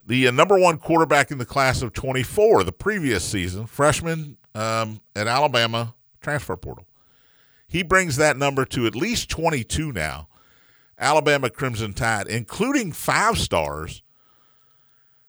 [0.06, 5.02] The uh, number one quarterback in the class of 24 the previous season, freshman um,
[5.16, 6.86] at Alabama, transfer portal.
[7.72, 10.28] He brings that number to at least 22 now.
[11.00, 14.04] Alabama Crimson Tide, including five stars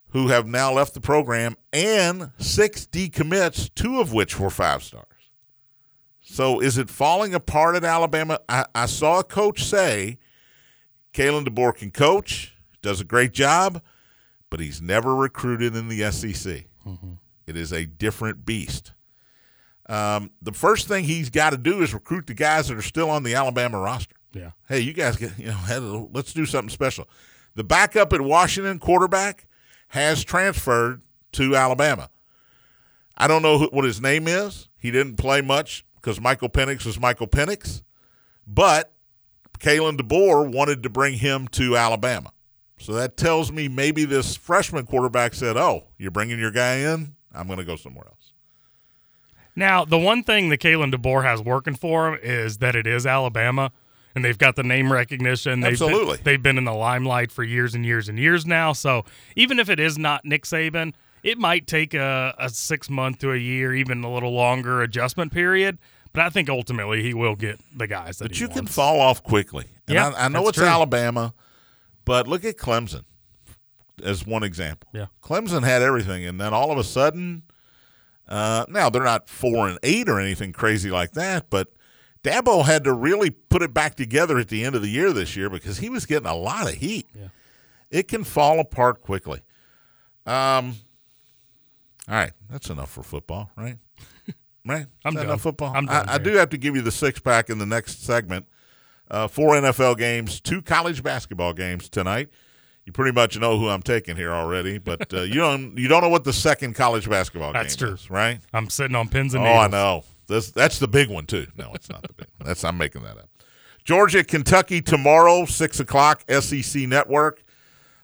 [0.08, 5.06] who have now left the program and six decommits, two of which were five stars.
[6.20, 8.40] So is it falling apart at Alabama?
[8.48, 10.18] I, I saw a coach say
[11.14, 13.80] Kalen DeBoer can coach, does a great job,
[14.50, 16.66] but he's never recruited in the SEC.
[16.84, 17.12] Mm-hmm.
[17.46, 18.94] It is a different beast.
[19.92, 23.10] Um, the first thing he's got to do is recruit the guys that are still
[23.10, 24.16] on the Alabama roster.
[24.32, 24.52] Yeah.
[24.66, 27.06] Hey, you guys get you know, let's do something special.
[27.56, 29.46] The backup at Washington quarterback
[29.88, 31.02] has transferred
[31.32, 32.08] to Alabama.
[33.18, 34.70] I don't know who, what his name is.
[34.78, 37.82] He didn't play much because Michael Penix was Michael Penix,
[38.46, 38.94] but
[39.58, 42.32] Kalen DeBoer wanted to bring him to Alabama.
[42.78, 47.14] So that tells me maybe this freshman quarterback said, "Oh, you're bringing your guy in.
[47.34, 48.21] I'm going to go somewhere else."
[49.54, 53.06] Now, the one thing that Kalen DeBoer has working for him is that it is
[53.06, 53.70] Alabama,
[54.14, 55.60] and they've got the name recognition.
[55.60, 56.16] They've Absolutely.
[56.16, 58.72] been, they've been in the limelight for years and years and years now.
[58.72, 59.04] So
[59.36, 63.32] even if it is not Nick Saban, it might take a, a six month to
[63.32, 65.78] a year, even a little longer adjustment period.
[66.12, 69.22] But I think ultimately he will get the guys that But you can fall off
[69.22, 69.66] quickly.
[69.86, 70.66] And Yeah, I, I know it's true.
[70.66, 71.32] Alabama,
[72.04, 73.04] but look at Clemson
[74.04, 74.90] as one example.
[74.92, 75.06] Yeah.
[75.22, 77.44] Clemson had everything, and then all of a sudden,
[78.32, 81.68] uh, now they're not four and eight or anything crazy like that, but
[82.24, 85.36] Dabo had to really put it back together at the end of the year this
[85.36, 87.06] year because he was getting a lot of heat.
[87.14, 87.28] Yeah.
[87.90, 89.40] It can fall apart quickly.
[90.24, 90.76] Um,
[92.08, 93.76] all right, that's enough for football, right?
[94.64, 94.86] Right?
[95.04, 95.24] I'm done.
[95.24, 95.72] enough football.
[95.74, 98.04] I'm done I, I do have to give you the six pack in the next
[98.04, 98.46] segment.
[99.10, 102.28] Uh, four NFL games, two college basketball games tonight.
[102.84, 106.02] You pretty much know who I'm taking here already, but uh, you don't you don't
[106.02, 107.94] know what the second college basketball That's game true.
[107.94, 108.40] is, right?
[108.52, 109.64] I'm sitting on pins and Oh, needles.
[109.64, 110.04] I know.
[110.26, 111.46] This that's the big one too.
[111.56, 112.26] No, it's not the big.
[112.38, 112.46] one.
[112.48, 113.28] That's I'm making that up.
[113.84, 117.44] Georgia, Kentucky tomorrow, six o'clock, SEC Network.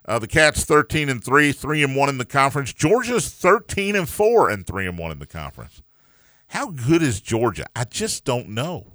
[0.05, 2.73] Uh, the Cats thirteen and three, three and one in the conference.
[2.73, 5.83] Georgia's thirteen and four and three and one in the conference.
[6.49, 7.67] How good is Georgia?
[7.77, 8.93] I just don't know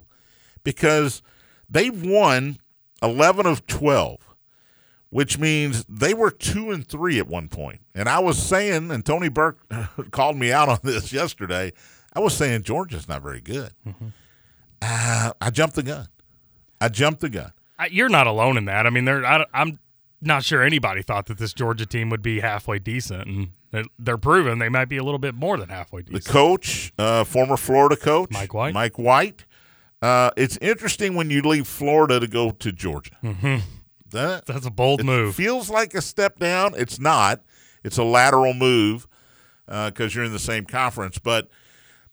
[0.64, 1.22] because
[1.68, 2.58] they've won
[3.02, 4.18] eleven of twelve,
[5.14, 7.78] which means they were two and three at one point.
[7.94, 9.60] And I was saying, and Tony Burke
[10.10, 11.72] called me out on this yesterday.
[12.14, 13.70] I was saying Georgia's not very good.
[14.82, 16.08] Uh, I jumped the gun.
[16.80, 17.52] I jumped the gun.
[17.78, 18.88] I, you're not alone in that.
[18.88, 19.78] I mean, they're, I, I'm
[20.20, 24.18] not sure anybody thought that this Georgia team would be halfway decent, and they're, they're
[24.18, 26.24] proving they might be a little bit more than halfway decent.
[26.24, 28.74] The coach, uh, former Florida coach, Mike White.
[28.74, 29.44] Mike White.
[30.02, 33.16] Uh, it's interesting when you leave Florida to go to Georgia.
[33.22, 33.58] Mm-hmm.
[34.14, 35.34] That That's a bold it move.
[35.34, 36.74] feels like a step down.
[36.76, 37.42] It's not.
[37.84, 39.06] It's a lateral move
[39.66, 41.18] because you're in the same conference.
[41.18, 41.48] But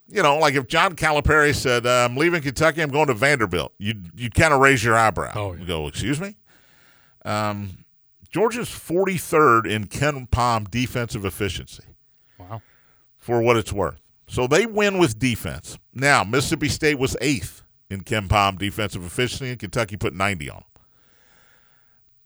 [0.08, 3.74] you know, like if John Calipari said, uh, "I'm leaving Kentucky, I'm going to Vanderbilt,"
[3.78, 5.32] you you kind of raise your eyebrow.
[5.36, 5.62] Oh, yeah.
[5.62, 6.36] You go, "Excuse me."
[7.24, 7.86] Um,
[8.30, 11.84] Georgia's 43rd in KenPom defensive efficiency
[12.38, 12.62] Wow.
[13.20, 14.00] for what it's worth.
[14.28, 15.78] So they win with defense.
[15.94, 20.64] Now, Mississippi State was eighth in KenPom defensive efficiency, and Kentucky put 90 on them.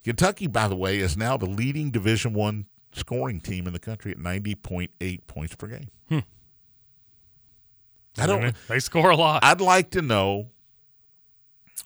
[0.06, 4.12] Kentucky, by the way, is now the leading Division One scoring team in the country
[4.12, 5.90] at 90.8 points per game.
[6.08, 6.20] Hmm.
[8.20, 8.54] I don't.
[8.68, 9.44] They score a lot.
[9.44, 10.52] I'd like to know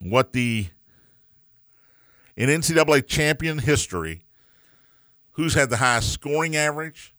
[0.01, 0.67] what the
[2.35, 4.25] in NCAA champion history,
[5.31, 7.15] who's had the highest scoring average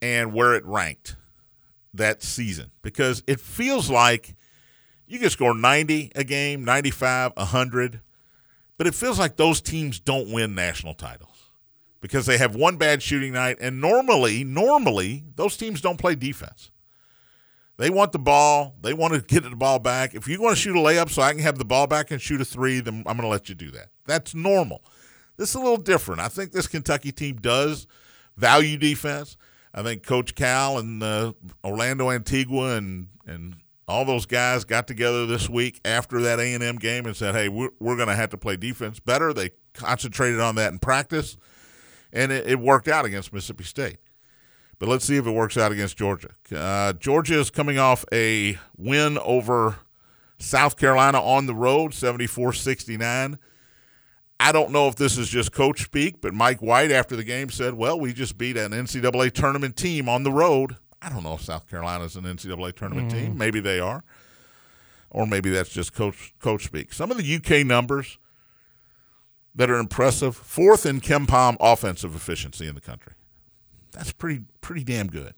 [0.00, 1.16] and where it ranked
[1.92, 2.70] that season.
[2.80, 4.36] Because it feels like
[5.08, 8.00] you can score 90 a game, 95, 100,
[8.82, 11.52] but it feels like those teams don't win national titles
[12.00, 13.58] because they have one bad shooting night.
[13.60, 16.72] And normally, normally, those teams don't play defense.
[17.76, 18.74] They want the ball.
[18.82, 20.16] They want to get the ball back.
[20.16, 22.20] If you want to shoot a layup so I can have the ball back and
[22.20, 23.90] shoot a three, then I'm going to let you do that.
[24.04, 24.82] That's normal.
[25.36, 26.20] This is a little different.
[26.20, 27.86] I think this Kentucky team does
[28.36, 29.36] value defense.
[29.72, 33.54] I think Coach Cal and uh, Orlando Antigua and and
[33.88, 37.34] all those guys got together this week after that A and M game and said,
[37.34, 40.78] "Hey, we're, we're going to have to play defense better." They concentrated on that in
[40.78, 41.36] practice,
[42.12, 43.98] and it, it worked out against Mississippi State.
[44.78, 46.30] But let's see if it works out against Georgia.
[46.54, 49.76] Uh, Georgia is coming off a win over
[50.38, 53.38] South Carolina on the road, 74 69.
[54.40, 57.48] I don't know if this is just coach speak, but Mike White after the game
[57.48, 60.76] said, well, we just beat an NCAA tournament team on the road.
[61.02, 63.36] I don't know if South Carolina's an NCAA tournament team.
[63.36, 64.04] Maybe they are.
[65.10, 66.92] Or maybe that's just coach coach speak.
[66.92, 68.18] Some of the UK numbers
[69.54, 70.34] that are impressive.
[70.36, 73.12] Fourth in KenPom offensive efficiency in the country.
[73.90, 75.34] That's pretty pretty damn good.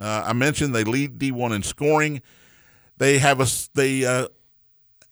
[0.00, 2.22] Uh, I mentioned they lead D1 in scoring.
[2.96, 4.26] They have a they uh,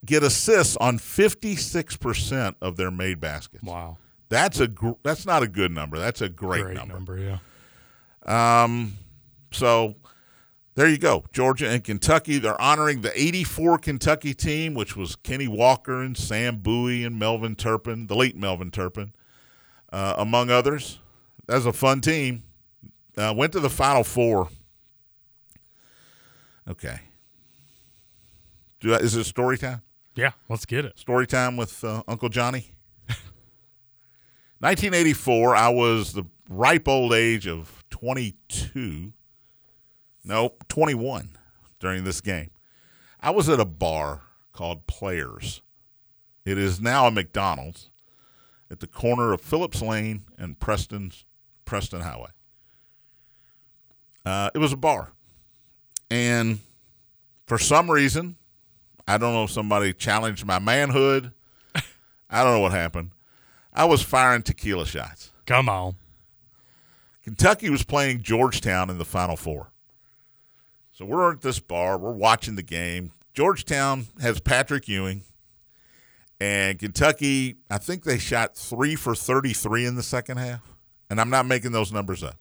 [0.05, 3.63] get assists on 56% of their made baskets.
[3.63, 3.99] wow.
[4.29, 5.99] That's a gr- that's not a good number.
[5.99, 6.95] That's a great, Great number.
[6.95, 7.19] number,
[8.27, 8.63] yeah.
[8.65, 8.95] Um,
[9.53, 9.97] so
[10.75, 11.25] there you go.
[11.33, 12.39] Georgia and Kentucky.
[12.39, 17.57] They're honoring the 84 Kentucky team, which was Kenny Walker and Sam Bowie and Melvin
[17.57, 19.13] Turpin, the late Melvin Turpin,
[19.93, 20.99] uh, among others.
[21.47, 22.45] That was a fun team.
[23.17, 24.49] Uh, went to the Final Four.
[26.67, 27.01] Okay.
[28.81, 29.83] Do I, is it story time?
[30.15, 30.99] Yeah, let's get it.
[30.99, 32.73] Story time with uh, Uncle Johnny.
[34.61, 39.13] 1984, I was the ripe old age of 22.
[40.25, 41.31] Nope, 21
[41.81, 42.51] during this game.
[43.21, 45.63] I was at a bar called Players
[46.45, 47.91] It is now a McDonald's
[48.71, 51.25] at the corner of Phillips Lane and Preston's
[51.65, 52.31] Preston Highway.
[54.25, 55.13] Uh, it was a bar,
[56.11, 56.61] and
[57.47, 58.37] for some reason,
[59.09, 61.33] I don't know if somebody challenged my manhood.
[62.31, 63.11] I don't know what happened.
[63.73, 65.33] I was firing tequila shots.
[65.45, 65.97] Come on.
[67.25, 69.72] Kentucky was playing Georgetown in the Final Four.
[70.93, 73.13] So we're at this bar, we're watching the game.
[73.33, 75.23] Georgetown has Patrick Ewing,
[76.39, 80.61] and Kentucky, I think they shot three for 33 in the second half.
[81.09, 82.37] And I'm not making those numbers up.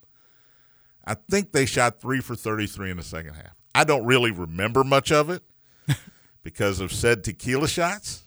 [1.06, 3.56] I think they shot three for 33 in the second half.
[3.74, 5.44] I don't really remember much of it
[6.44, 8.24] because of said tequila shots.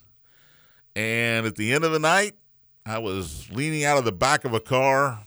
[0.97, 2.35] And at the end of the night,
[2.87, 5.25] I was leaning out of the back of a car,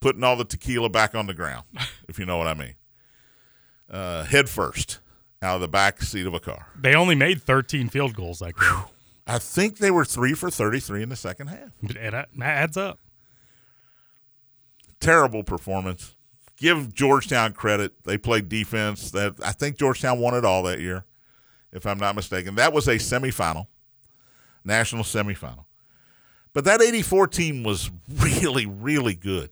[0.00, 1.64] putting all the tequila back on the ground,
[2.08, 2.74] if you know what I mean.
[3.90, 5.00] Uh, head first
[5.40, 6.66] out of the back seat of a car.
[6.78, 8.84] They only made 13 field goals that game.
[9.26, 11.70] I think they were three for 33 in the second half.
[11.82, 12.98] It that adds up.
[15.00, 16.16] Terrible performance.
[16.56, 17.92] Give Georgetown credit.
[18.04, 19.10] They played defense.
[19.12, 21.04] That I think Georgetown won it all that year,
[21.72, 22.56] if I'm not mistaken.
[22.56, 23.68] That was a semifinal,
[24.64, 25.66] national semifinal.
[26.52, 29.50] But that 84 team was really, really good.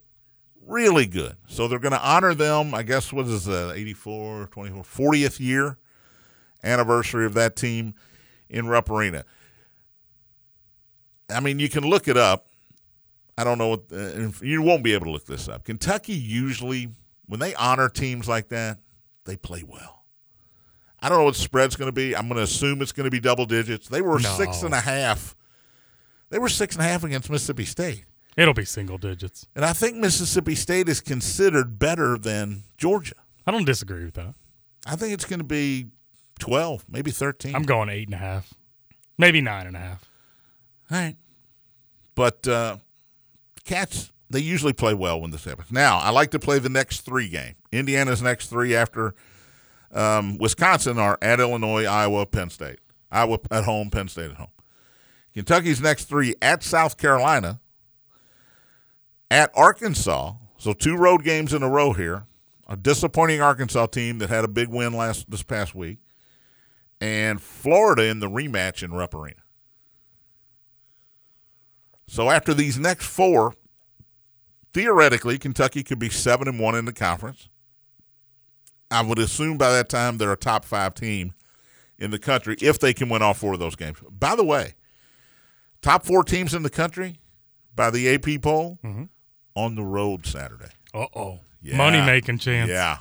[0.66, 1.36] Really good.
[1.46, 5.78] So they're going to honor them, I guess, what is the 84, 24, 40th year
[6.64, 7.94] anniversary of that team
[8.50, 9.24] in Rupp Arena.
[11.30, 12.46] I mean, you can look it up.
[13.38, 13.68] I don't know.
[13.68, 15.64] What, uh, you won't be able to look this up.
[15.64, 16.88] Kentucky usually,
[17.26, 18.78] when they honor teams like that,
[19.24, 20.04] they play well.
[21.00, 22.16] I don't know what the spread's going to be.
[22.16, 23.88] I'm going to assume it's going to be double digits.
[23.88, 24.36] They were No.
[24.36, 25.36] six and a half.
[26.30, 28.04] They were six and a half against Mississippi State.
[28.36, 29.46] It'll be single digits.
[29.54, 33.14] And I think Mississippi State is considered better than Georgia.
[33.46, 34.34] I don't disagree with that.
[34.86, 35.86] I think it's going to be
[36.38, 37.54] 12, maybe 13.
[37.54, 38.52] I'm going eight and a half,
[39.18, 40.10] maybe nine and a half.
[40.90, 41.16] All right.
[42.14, 42.76] But uh,
[43.64, 45.72] Cats, they usually play well when this happens.
[45.72, 47.54] Now, I like to play the next three game.
[47.72, 49.14] Indiana's next three after
[49.92, 52.78] um, Wisconsin are at Illinois, Iowa, Penn State.
[53.10, 54.50] Iowa at home, Penn State at home.
[55.34, 57.60] Kentucky's next three at South Carolina,
[59.30, 60.34] at Arkansas.
[60.58, 62.26] So two road games in a row here.
[62.68, 65.98] A disappointing Arkansas team that had a big win last this past week,
[67.00, 69.42] and Florida in the rematch in Rupp Arena.
[72.08, 73.54] So after these next four,
[74.72, 77.48] theoretically, Kentucky could be seven and one in the conference.
[78.90, 81.34] I would assume by that time they're a top five team
[81.98, 83.98] in the country if they can win all four of those games.
[84.10, 84.74] By the way,
[85.82, 87.20] top four teams in the country
[87.74, 89.04] by the AP poll mm-hmm.
[89.56, 90.70] On the road Saturday.
[90.94, 91.40] Uh oh.
[91.60, 91.76] Yeah.
[91.76, 92.70] Money making chance.
[92.70, 92.98] Yeah.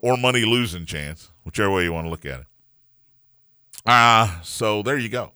[0.00, 2.46] Or money losing chance, whichever way you want to look at it.
[3.84, 5.32] Uh, so there you go.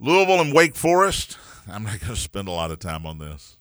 [0.00, 1.38] Louisville and Wake Forest.
[1.68, 3.56] I'm not going to spend a lot of time on this.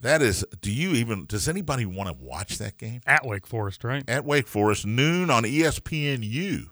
[0.00, 3.00] That is, do you even, does anybody want to watch that game?
[3.06, 4.04] At Wake Forest, right?
[4.08, 6.66] At Wake Forest, noon on ESPNU.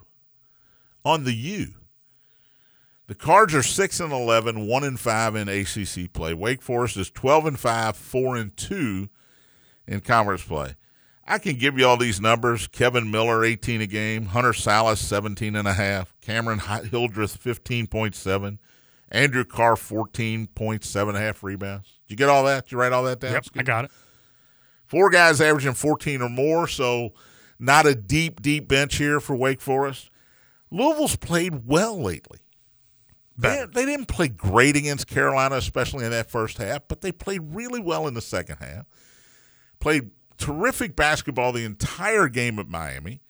[1.05, 1.75] On the U.
[3.09, 6.33] The Cards are 6 and 11, 1 and 5 in ACC play.
[6.35, 9.09] Wake Forest is 12 and 5, 4 and 2
[9.87, 10.75] in conference play.
[11.27, 12.67] I can give you all these numbers.
[12.67, 14.27] Kevin Miller, 18 a game.
[14.27, 16.15] Hunter Sallis, 17 and a half.
[16.21, 18.59] Cameron Hildreth, 15.7.
[19.11, 22.01] Andrew Carr, 14.7 and a half rebounds.
[22.07, 22.65] Did you get all that?
[22.65, 23.35] Did you write all that down?
[23.35, 23.91] Yep, I got it.
[24.87, 27.12] Four guys averaging 14 or more, so
[27.59, 30.11] not a deep, deep bench here for Wake Forest.
[30.71, 32.41] Louisville's played well lately.
[33.37, 37.40] They, they didn't play great against Carolina, especially in that first half, but they played
[37.55, 38.87] really well in the second half.
[39.81, 43.21] Played terrific basketball the entire game at Miami.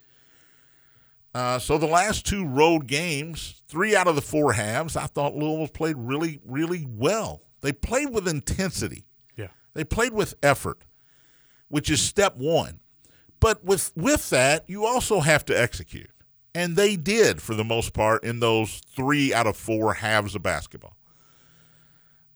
[1.34, 5.34] Uh, so the last two road games, three out of the four halves, I thought
[5.34, 7.42] Louisville played really, really well.
[7.62, 9.06] They played with intensity.
[9.36, 9.48] Yeah.
[9.72, 10.84] They played with effort,
[11.68, 12.80] which is step one.
[13.40, 16.10] But with with that, you also have to execute.
[16.54, 20.42] And they did for the most part in those three out of four halves of
[20.42, 20.96] basketball.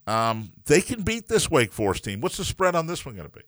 [0.07, 2.20] Um, they can beat this Wake Forest team.
[2.20, 3.45] What's the spread on this one going to be?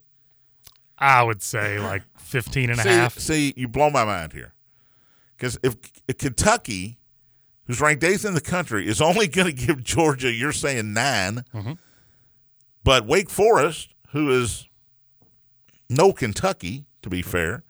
[0.99, 3.19] I would say like 15 and a see, half.
[3.19, 4.53] see, you blow my mind here.
[5.37, 5.77] Because if,
[6.09, 6.99] if Kentucky,
[7.67, 11.45] who's ranked eighth in the country, is only going to give Georgia, you're saying 9
[12.85, 14.67] but Wake Forest, who is
[15.91, 17.63] no Kentucky, to be fair,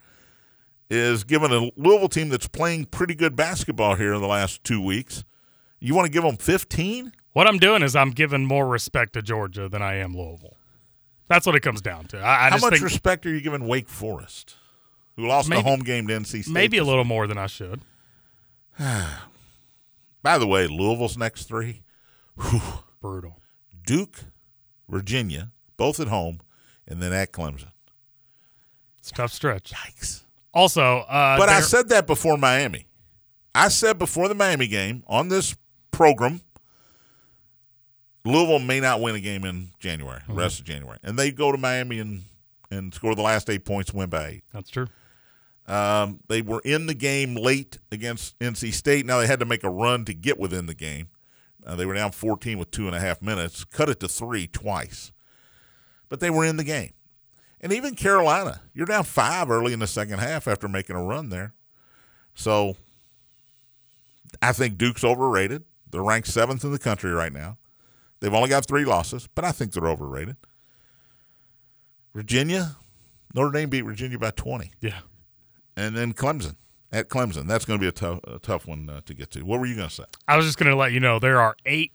[0.90, 4.80] is given a Louisville team that's playing pretty good basketball here in the last two
[4.80, 5.24] weeks.
[5.80, 7.12] You want to give them 15?
[7.32, 10.56] What I'm doing is I'm giving more respect to Georgia than I am Louisville.
[11.28, 12.18] That's what it comes down to.
[12.18, 14.56] I, I How much think respect are you giving Wake Forest,
[15.16, 16.48] who lost the home game to NC State?
[16.48, 17.82] maybe a little more than I should.
[18.78, 21.82] By the way, Louisville's next three
[23.00, 23.40] Brutal.
[23.84, 24.20] Duke,
[24.88, 26.40] Virginia, both at home,
[26.86, 27.72] and then at Clemson.
[28.98, 29.72] It's a tough stretch.
[29.72, 30.22] Yikes.
[30.54, 32.86] Also, uh, But I said that before Miami.
[33.54, 35.56] I said before the Miami game on this
[35.90, 36.40] program,
[38.24, 40.98] Louisville may not win a game in January, the rest of January.
[41.02, 42.22] And they go to Miami and,
[42.70, 44.44] and score the last eight points, win by eight.
[44.52, 44.86] that's true.
[45.66, 49.04] Um, they were in the game late against NC State.
[49.04, 51.08] Now they had to make a run to get within the game.
[51.66, 54.46] Uh, they were down 14 with two and a half minutes, cut it to three
[54.46, 55.12] twice.
[56.08, 56.92] But they were in the game.
[57.60, 61.28] And even Carolina, you're down five early in the second half after making a run
[61.28, 61.54] there.
[62.34, 62.76] So
[64.40, 65.64] I think Duke's overrated.
[65.90, 67.56] They're ranked seventh in the country right now.
[68.20, 70.36] They've only got three losses, but I think they're overrated.
[72.14, 72.76] Virginia,
[73.34, 75.00] Notre Dame beat Virginia by 20 Yeah.
[75.76, 76.56] and then Clemson
[76.90, 77.46] at Clemson.
[77.46, 79.42] That's going to be a tough, a tough one uh, to get to.
[79.42, 80.04] What were you going to say?
[80.26, 81.92] I was just going to let you know there are eight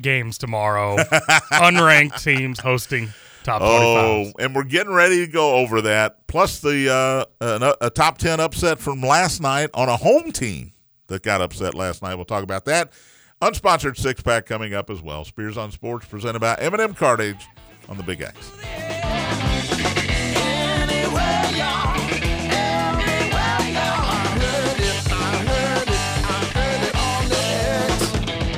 [0.00, 0.96] games tomorrow.
[1.52, 3.08] unranked teams hosting
[3.46, 3.80] top 25.
[3.80, 6.26] Oh, and we're getting ready to go over that.
[6.26, 10.72] Plus the uh, a, a top ten upset from last night on a home team
[11.06, 12.16] that got upset last night.
[12.16, 12.92] We'll talk about that.
[13.40, 15.24] Unsponsored six pack coming up as well.
[15.24, 17.46] Spears on Sports presented by M&M Cartage
[17.88, 18.52] on the Big X.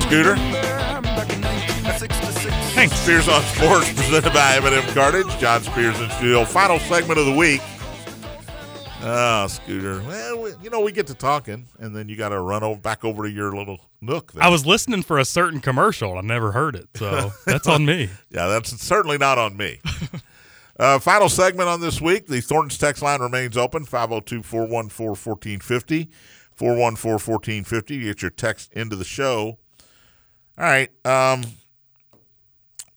[0.08, 0.57] Scooter.
[2.78, 2.94] Thanks.
[3.00, 5.26] Spears on Sports presented by M&M Cartage.
[5.40, 6.44] John Spears in studio.
[6.44, 7.60] Final segment of the week.
[9.02, 10.00] Oh, Scooter.
[10.06, 12.78] Well, we, you know, we get to talking, and then you got to run over,
[12.78, 14.30] back over to your little nook.
[14.30, 14.44] There.
[14.44, 16.16] I was listening for a certain commercial.
[16.16, 18.10] I never heard it, so that's on me.
[18.30, 19.80] yeah, that's certainly not on me.
[20.78, 22.28] uh, final segment on this week.
[22.28, 26.10] The Thornton's text line remains open 502 414 1450.
[26.54, 27.98] 414 1450.
[28.04, 29.58] Get your text into the show.
[30.56, 30.90] All right.
[31.04, 31.42] Um,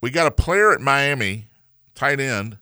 [0.02, 1.48] we got a player at Miami,
[1.96, 2.58] tight end,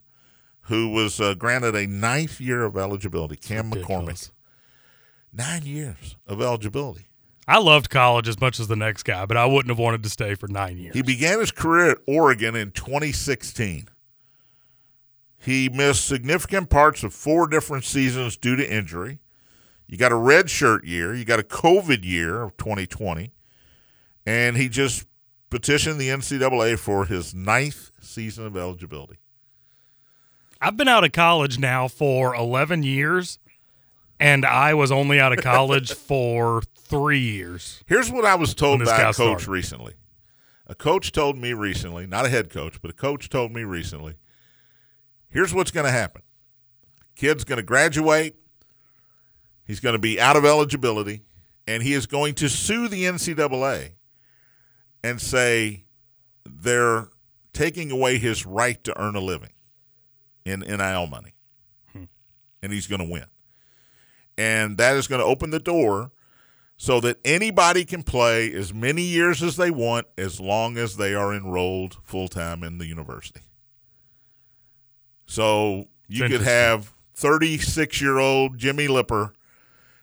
[0.62, 3.36] who was uh, granted a ninth year of eligibility.
[3.36, 4.30] Cam McCormick.
[5.32, 7.06] Nine years of eligibility.
[7.48, 10.10] I loved college as much as the next guy, but I wouldn't have wanted to
[10.10, 10.94] stay for nine years.
[10.94, 13.88] He began his career at Oregon in 2016.
[15.38, 19.18] He missed significant parts of four different seasons due to injury.
[19.88, 23.32] You got a red shirt year, you got a COVID year of 2020,
[24.26, 25.06] and he just
[25.50, 29.18] petitioned the NCAA for his ninth season of eligibility.
[30.60, 33.38] I've been out of college now for 11 years,
[34.18, 37.82] and I was only out of college for three years.
[37.86, 39.48] Here's what I was told by a coach started.
[39.48, 39.94] recently.
[40.66, 44.14] A coach told me recently, not a head coach, but a coach told me recently.
[45.28, 46.22] Here's what's going to happen.
[47.16, 48.36] Kid's going to graduate.
[49.64, 51.22] He's going to be out of eligibility,
[51.66, 53.92] and he is going to sue the NCAA
[55.02, 55.84] and say
[56.44, 57.08] they're
[57.52, 59.52] taking away his right to earn a living
[60.44, 61.34] in NIL money.
[61.92, 62.04] Hmm.
[62.62, 63.26] And he's going to win.
[64.38, 66.12] And that is going to open the door
[66.76, 71.14] so that anybody can play as many years as they want as long as they
[71.14, 73.42] are enrolled full time in the university.
[75.26, 79.34] So you could have 36 year old Jimmy Lipper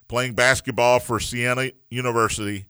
[0.08, 2.68] playing basketball for Siena University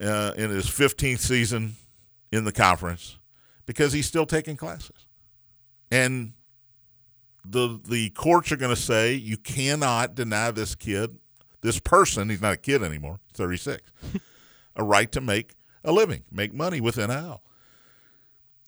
[0.00, 1.76] uh, in his 15th season
[2.32, 3.18] in the conference
[3.66, 5.06] because he's still taking classes.
[5.90, 6.32] And
[7.44, 11.18] the the courts are going to say you cannot deny this kid,
[11.60, 13.82] this person, he's not a kid anymore, 36,
[14.76, 17.42] a right to make a living, make money with NIL.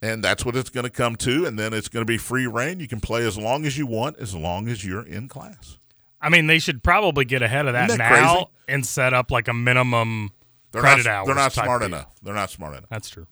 [0.02, 1.46] And that's what it's going to come to.
[1.46, 2.80] And then it's going to be free reign.
[2.80, 5.78] You can play as long as you want, as long as you're in class.
[6.20, 8.48] I mean, they should probably get ahead of that, that now crazy?
[8.68, 10.32] and set up like a minimum
[10.72, 11.26] They're credit not, hours.
[11.26, 11.86] They're not smart deal.
[11.86, 12.14] enough.
[12.22, 12.88] They're not smart enough.
[12.90, 13.26] That's true.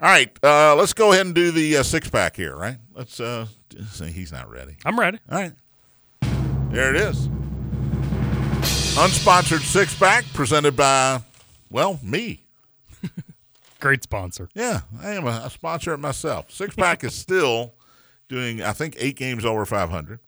[0.00, 2.76] All right, uh, let's go ahead and do the uh, six pack here, right?
[2.92, 3.46] Let's uh,
[3.88, 4.76] say he's not ready.
[4.84, 5.20] I'm ready.
[5.30, 5.52] All right.
[6.70, 7.28] There it is.
[8.98, 11.22] Unsponsored six pack presented by,
[11.70, 12.44] well, me.
[13.80, 14.48] Great sponsor.
[14.54, 16.50] Yeah, I am a, a sponsor myself.
[16.50, 17.74] Six pack is still
[18.28, 20.18] doing, I think, eight games over 500.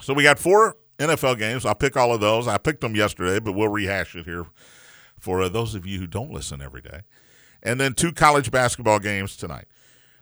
[0.00, 1.64] So we got four NFL games.
[1.64, 2.48] I'll pick all of those.
[2.48, 4.46] I picked them yesterday, but we'll rehash it here
[5.22, 7.02] for uh, those of you who don't listen every day.
[7.62, 9.66] And then two college basketball games tonight.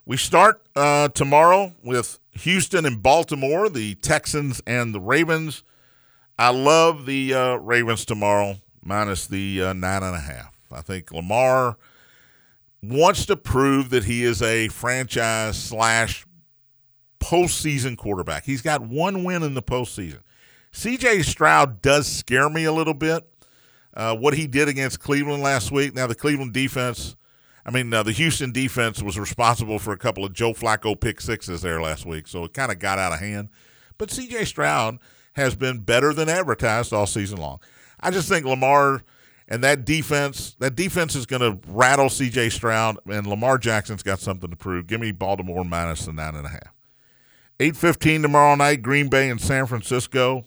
[0.05, 5.63] We start uh, tomorrow with Houston and Baltimore, the Texans and the Ravens.
[6.39, 10.55] I love the uh, Ravens tomorrow, minus the uh, nine and a half.
[10.71, 11.79] I think Lamar
[12.83, 16.27] wants to prove that he is a franchise slash
[17.21, 18.45] postseason quarterback.
[18.45, 20.21] He's got one win in the postseason.
[20.75, 23.27] CJ Stroud does scare me a little bit.
[23.95, 25.95] Uh, what he did against Cleveland last week.
[25.95, 27.17] Now the Cleveland defense,
[27.67, 31.21] I mean uh, the Houston defense was responsible for a couple of Joe Flacco pick
[31.21, 33.49] sixes there last week, so it kind of got out of hand.
[33.99, 34.47] But C.J.
[34.47, 34.99] Stroud
[35.35, 37.61] has been better than advertised all season long.
[38.01, 39.03] I just think Lamar
[39.49, 42.51] and that defense, that defense is going to rattle C.J.
[42.51, 44.87] Stroud, and Lamar Jackson's got something to prove.
[44.87, 46.73] Give me Baltimore minus the nine and a half.
[47.59, 50.45] Eight fifteen tomorrow night, Green Bay and San Francisco.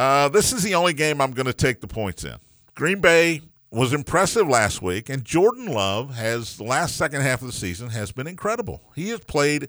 [0.00, 2.36] Uh, this is the only game I'm going to take the points in.
[2.74, 7.46] Green Bay was impressive last week, and Jordan Love has the last second half of
[7.46, 8.80] the season has been incredible.
[8.94, 9.68] He has played,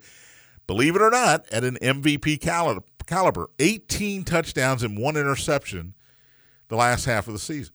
[0.68, 2.82] believe it or not, at an MVP caliber.
[3.06, 5.96] caliber 18 touchdowns and one interception
[6.70, 7.74] the last half of the season.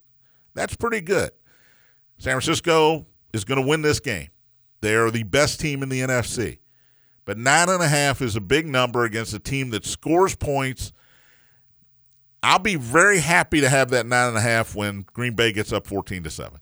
[0.55, 1.33] That's pretty good.
[2.17, 3.05] San Francisco
[3.35, 4.29] is going to win this game.
[4.81, 6.61] They are the best team in the NFC.
[7.27, 10.95] But nine and a half is a big number against a team that scores points.
[12.43, 15.73] I'll be very happy to have that nine and a half when Green Bay gets
[15.73, 16.61] up fourteen to seven.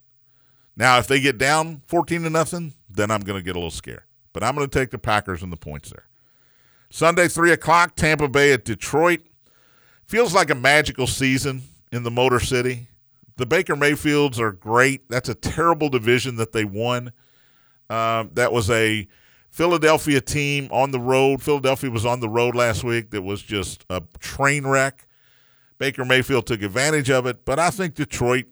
[0.77, 3.71] Now, if they get down fourteen to nothing, then I'm going to get a little
[3.71, 4.05] scared.
[4.33, 6.09] But I'm going to take the Packers and the points there.
[6.91, 9.21] Sunday, three o'clock, Tampa Bay at Detroit.
[10.07, 11.63] Feels like a magical season
[11.93, 12.89] in the Motor City.
[13.37, 15.09] The Baker Mayfields are great.
[15.09, 17.13] That's a terrible division that they won.
[17.91, 19.09] Um, that was a
[19.51, 21.43] Philadelphia team on the road.
[21.43, 23.11] Philadelphia was on the road last week.
[23.11, 25.07] That was just a train wreck.
[25.79, 28.47] Baker Mayfield took advantage of it, but I think Detroit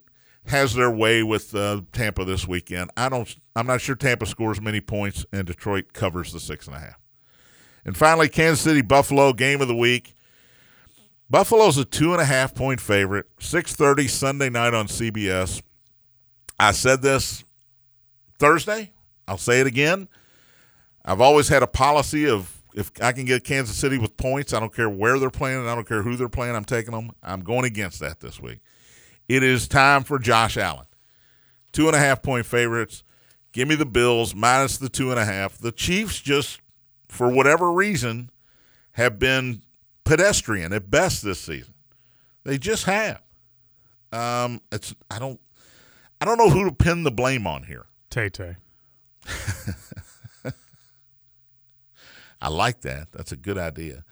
[0.47, 2.91] has their way with uh, Tampa this weekend.
[2.97, 3.35] I don't.
[3.55, 6.99] I'm not sure Tampa scores many points, and Detroit covers the six and a half.
[7.85, 10.15] And finally, Kansas City Buffalo game of the week.
[11.31, 13.27] Buffalo's a two and a half point favorite.
[13.39, 15.63] Six thirty Sunday night on CBS.
[16.59, 17.45] I said this
[18.39, 18.93] Thursday.
[19.27, 20.09] I'll say it again.
[21.05, 24.61] I've always had a policy of if I can get Kansas City with points, I
[24.61, 26.57] don't care where they're playing, and I don't care who they're playing.
[26.57, 27.11] I'm taking them.
[27.23, 28.61] I'm going against that this week.
[29.29, 30.87] It is time for Josh Allen.
[31.73, 33.03] Two and a half point favorites.
[33.53, 35.59] Give me the Bills minus the two and a half.
[35.59, 36.61] The Chiefs just,
[37.09, 38.31] for whatever reason,
[38.93, 39.63] have been
[40.05, 41.75] pedestrian at best this season.
[42.45, 43.21] They just have.
[44.11, 45.41] Um, it's I don't
[46.21, 47.87] I don't know who to pin the blame on here.
[48.11, 48.57] Tay Tay.
[52.43, 53.13] I like that.
[53.13, 54.05] That's a good idea.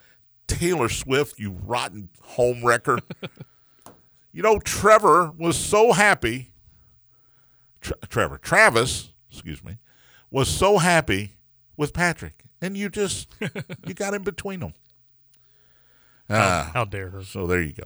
[0.46, 3.00] Taylor Swift, you rotten home wrecker.
[4.32, 6.52] you know, Trevor was so happy.
[7.80, 9.78] Tra- Trevor, Travis, excuse me,
[10.30, 11.38] was so happy
[11.76, 13.28] with Patrick, and you just
[13.86, 14.74] you got in between them.
[16.28, 16.70] How, ah.
[16.72, 17.24] how dare her?
[17.24, 17.84] So there you go.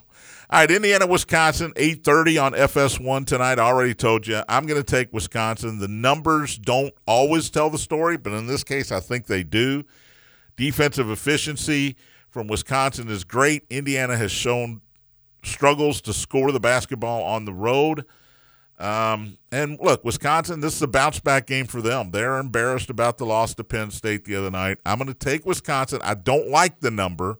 [0.51, 3.59] All right, Indiana, Wisconsin, eight thirty on FS1 tonight.
[3.59, 5.79] I already told you I'm going to take Wisconsin.
[5.79, 9.85] The numbers don't always tell the story, but in this case, I think they do.
[10.57, 11.97] Defensive efficiency
[12.31, 13.65] from Wisconsin is great.
[13.71, 14.81] Indiana has shown
[15.43, 18.05] struggles to score the basketball on the road.
[18.79, 22.11] Um, and look, Wisconsin, this is a bounce back game for them.
[22.11, 24.79] They're embarrassed about the loss to Penn State the other night.
[24.85, 26.01] I'm going to take Wisconsin.
[26.03, 27.39] I don't like the number,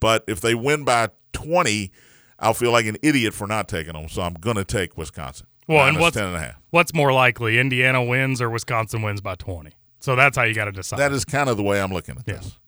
[0.00, 1.92] but if they win by 20,
[2.38, 4.08] I'll feel like an idiot for not taking them.
[4.08, 5.46] So I'm going to take Wisconsin.
[5.68, 6.60] Well, and what's 10 and a half.
[6.70, 9.72] what's more likely, Indiana wins or Wisconsin wins by twenty?
[10.02, 10.98] So that's how you got to decide.
[10.98, 12.34] That is kind of the way I'm looking at Yeah.
[12.34, 12.58] this.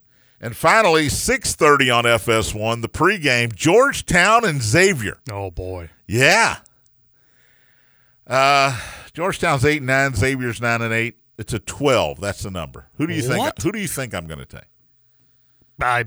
[0.41, 5.18] And finally, 6:30 on FS1, the pregame, Georgetown and Xavier.
[5.30, 6.59] oh boy, Yeah.
[8.26, 8.78] Uh,
[9.12, 11.16] Georgetown's eight and nine, Xavier's nine and eight.
[11.39, 12.20] It's a twelve.
[12.20, 12.87] That's the number.
[12.97, 13.39] Who do you think?
[13.39, 13.61] What?
[13.62, 14.64] Who do you think I'm going to take?
[15.82, 16.07] I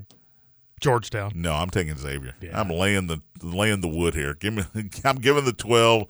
[0.80, 1.34] Georgetown.
[1.36, 2.34] No, I'm taking Xavier.
[2.42, 2.60] Yeah.
[2.60, 4.34] I'm laying the laying the wood here.
[4.34, 4.64] Give me.
[5.06, 6.06] I'm giving the twelve.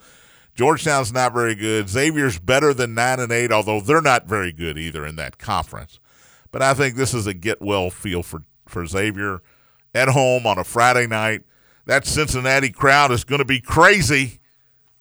[0.58, 1.88] Georgetown's not very good.
[1.88, 6.00] Xavier's better than nine and eight, although they're not very good either in that conference.
[6.52, 9.42] But I think this is a get well feel for for Xavier
[9.94, 11.44] at home on a Friday night.
[11.86, 14.40] That Cincinnati crowd is going to be crazy.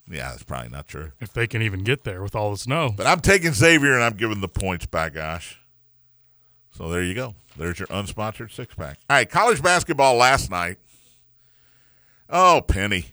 [0.08, 1.12] Yeah, that's probably not true.
[1.20, 2.92] If they can even get there with all the snow.
[2.94, 5.58] But I'm taking Xavier and I'm giving the points by gosh.
[6.70, 7.34] So there you go.
[7.56, 8.98] There's your unsponsored six pack.
[9.08, 10.76] All right, college basketball last night.
[12.28, 13.06] Oh, Penny.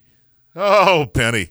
[0.55, 1.49] Oh, Penny.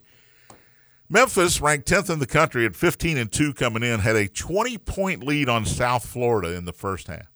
[1.12, 4.78] Memphis, ranked 10th in the country at 15 and 2 coming in, had a 20
[4.78, 7.30] point lead on South Florida in the first half.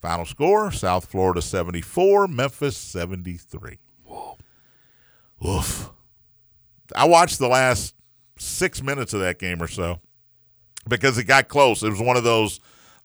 [0.00, 3.78] Final score South Florida 74, Memphis 73.
[4.04, 4.38] Whoa.
[5.46, 5.90] Oof.
[6.96, 7.94] I watched the last
[8.38, 10.00] six minutes of that game or so
[10.88, 11.82] because it got close.
[11.82, 12.60] It was one of those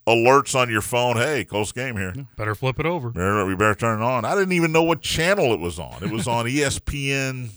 [0.08, 1.18] alerts on your phone.
[1.18, 2.14] Hey, close game here.
[2.38, 3.10] Better flip it over.
[3.10, 4.24] Better- We better turn it on.
[4.24, 6.02] I didn't even know what channel it was on.
[6.02, 7.50] It was on ESPN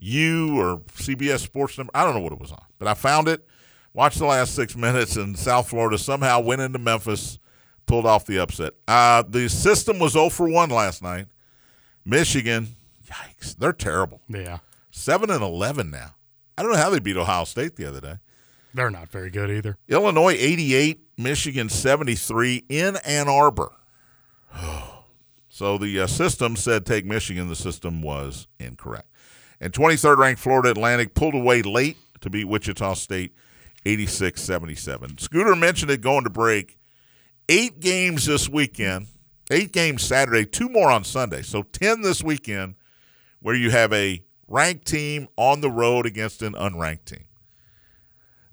[0.00, 1.78] U or CBS Sports.
[1.78, 1.90] Number.
[1.94, 3.46] I don't know what it was on, but I found it.
[3.92, 7.38] Watched the last six minutes, and South Florida somehow went into Memphis,
[7.86, 8.74] pulled off the upset.
[8.86, 11.26] Uh, the system was 0 for 1 last night.
[12.04, 12.76] Michigan,
[13.10, 14.20] yikes, they're terrible.
[14.28, 14.58] Yeah.
[14.90, 16.14] Seven and eleven now.
[16.56, 18.14] I don't know how they beat Ohio State the other day.
[18.72, 19.76] They're not very good either.
[19.88, 23.72] Illinois 88, Michigan 73 in Ann Arbor.
[25.48, 27.48] So the uh, system said take Michigan.
[27.48, 29.08] The system was incorrect.
[29.60, 33.32] And 23rd ranked Florida Atlantic pulled away late to beat Wichita State
[33.84, 35.18] 86 77.
[35.18, 36.78] Scooter mentioned it going to break.
[37.48, 39.06] Eight games this weekend,
[39.52, 41.42] eight games Saturday, two more on Sunday.
[41.42, 42.74] So 10 this weekend
[43.40, 47.24] where you have a ranked team on the road against an unranked team.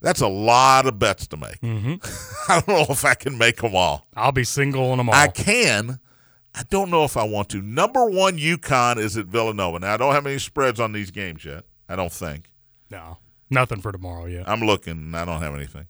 [0.01, 1.60] That's a lot of bets to make.
[1.62, 2.51] Mm-hmm.
[2.51, 4.06] I don't know if I can make them all.
[4.16, 5.16] I'll be single in them all.
[5.16, 5.99] I can.
[6.56, 7.62] I don't know if I want to.
[7.62, 9.80] Number one, UConn is at Villanova.
[9.80, 11.66] Now, I don't have any spreads on these games yet.
[11.89, 12.51] I don't think.
[12.89, 13.18] no,
[13.49, 14.47] nothing for tomorrow yet.
[14.47, 15.16] I'm looking.
[15.16, 15.88] I don't have anything.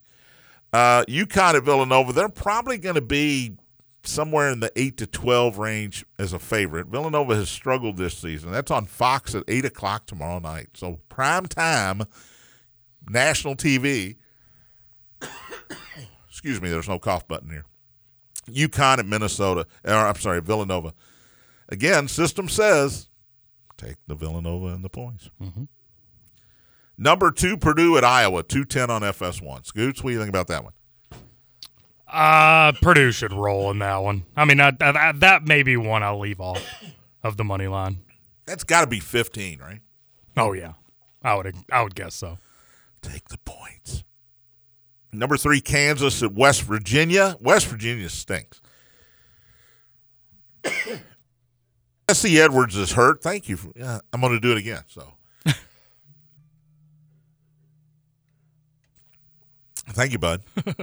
[0.72, 3.58] Uh, UConn at Villanova, they're probably going to be
[4.04, 6.88] somewhere in the 8 to 12 range as a favorite.
[6.88, 8.52] Villanova has struggled this season.
[8.52, 10.70] That's on Fox at 8 o'clock tomorrow night.
[10.74, 12.04] So, prime time,
[13.08, 14.16] national TV.
[16.30, 17.66] Excuse me, there's no cough button here.
[18.48, 20.94] UConn at Minnesota, or I'm sorry, Villanova.
[21.70, 23.10] Again, system says
[23.78, 25.30] take the Villanova and the points.
[26.98, 29.66] Number two, Purdue at Iowa, 210 on FS1.
[29.66, 30.74] Scoots, what do you think about that one?
[32.08, 34.26] Uh, Purdue should roll in that one.
[34.38, 36.64] I mean, that, that, that may be one I'll leave off
[37.24, 38.04] of the money line.
[38.46, 39.80] That's got to be 15, right?
[40.36, 40.74] Oh yeah,
[41.22, 42.40] I would I would guess so.
[43.02, 44.04] Take the points.
[45.14, 47.36] Number three, Kansas at West Virginia.
[47.40, 48.60] West Virginia stinks.
[52.10, 53.22] Jesse Edwards is hurt.
[53.22, 53.58] Thank you.
[53.58, 54.82] For, yeah, I'm going to do it again.
[54.88, 55.14] So,
[59.90, 60.42] thank you, bud.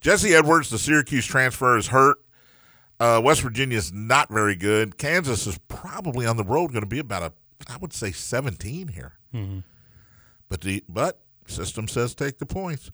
[0.00, 2.18] Jesse Edwards, the Syracuse transfer, is hurt.
[3.00, 4.96] Uh, West Virginia is not very good.
[4.98, 7.32] Kansas is probably on the road going to be about a,
[7.70, 9.14] I would say, 17 here.
[10.48, 12.90] But the but system says take the points.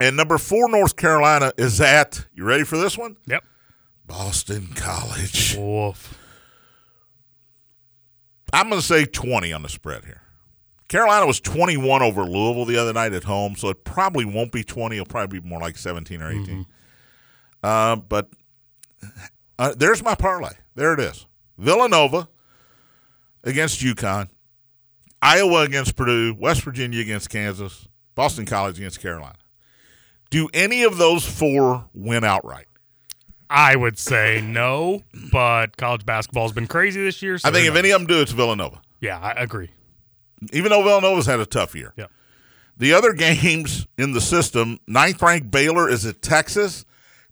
[0.00, 2.26] And number four, North Carolina is at.
[2.34, 3.16] You ready for this one?
[3.26, 3.44] Yep.
[4.06, 5.56] Boston College.
[5.56, 6.18] Woof.
[8.52, 10.22] I'm going to say 20 on the spread here.
[10.88, 14.62] Carolina was 21 over Louisville the other night at home, so it probably won't be
[14.62, 14.96] 20.
[14.96, 16.66] It'll probably be more like 17 or 18.
[17.62, 18.28] Uh, but
[19.58, 20.52] uh, there's my parlay.
[20.74, 21.26] There it is.
[21.56, 22.28] Villanova
[23.44, 24.28] against UConn,
[25.22, 29.36] Iowa against Purdue, West Virginia against Kansas, Boston College against Carolina.
[30.30, 32.66] Do any of those four win outright?
[33.48, 37.38] I would say no, but college basketball's been crazy this year.
[37.38, 37.78] So I think if knows?
[37.78, 38.80] any of them do, it's Villanova.
[39.00, 39.70] yeah, I agree.
[40.52, 41.92] Even though Villanova's had a tough year.
[41.96, 42.06] Yeah.
[42.78, 46.84] The other games in the system, ninth ranked Baylor is at Texas.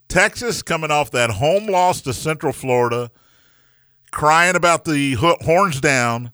[0.07, 3.11] Texas coming off that home loss to Central Florida,
[4.11, 6.31] crying about the horns down.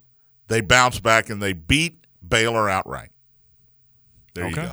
[0.48, 3.10] They bounce back and they beat Baylor outright.
[4.34, 4.72] There you go.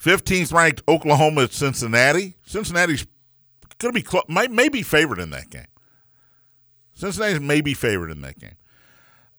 [0.00, 2.36] 15th ranked Oklahoma at Cincinnati.
[2.46, 3.06] Cincinnati's
[3.78, 5.66] going to be clo- may, may be favored in that game.
[6.94, 8.56] Cincinnati may be favored in that game.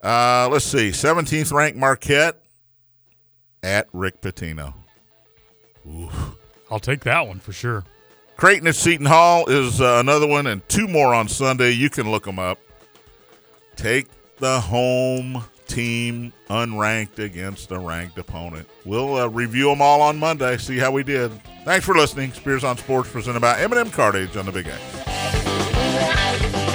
[0.02, 0.90] Uh, let's see.
[0.90, 2.42] 17th ranked Marquette
[3.62, 4.74] at Rick Pitino.
[6.70, 7.84] I'll take that one for sure.
[8.36, 11.70] Creighton at Seton Hall is uh, another one, and two more on Sunday.
[11.70, 12.58] You can look them up.
[13.76, 14.08] Take
[14.38, 18.68] the home team unranked against a ranked opponent.
[18.84, 21.32] We'll uh, review them all on Monday, see how we did.
[21.64, 22.32] Thanks for listening.
[22.32, 26.71] Spears on Sports presented by M&M Cartage on the Big X.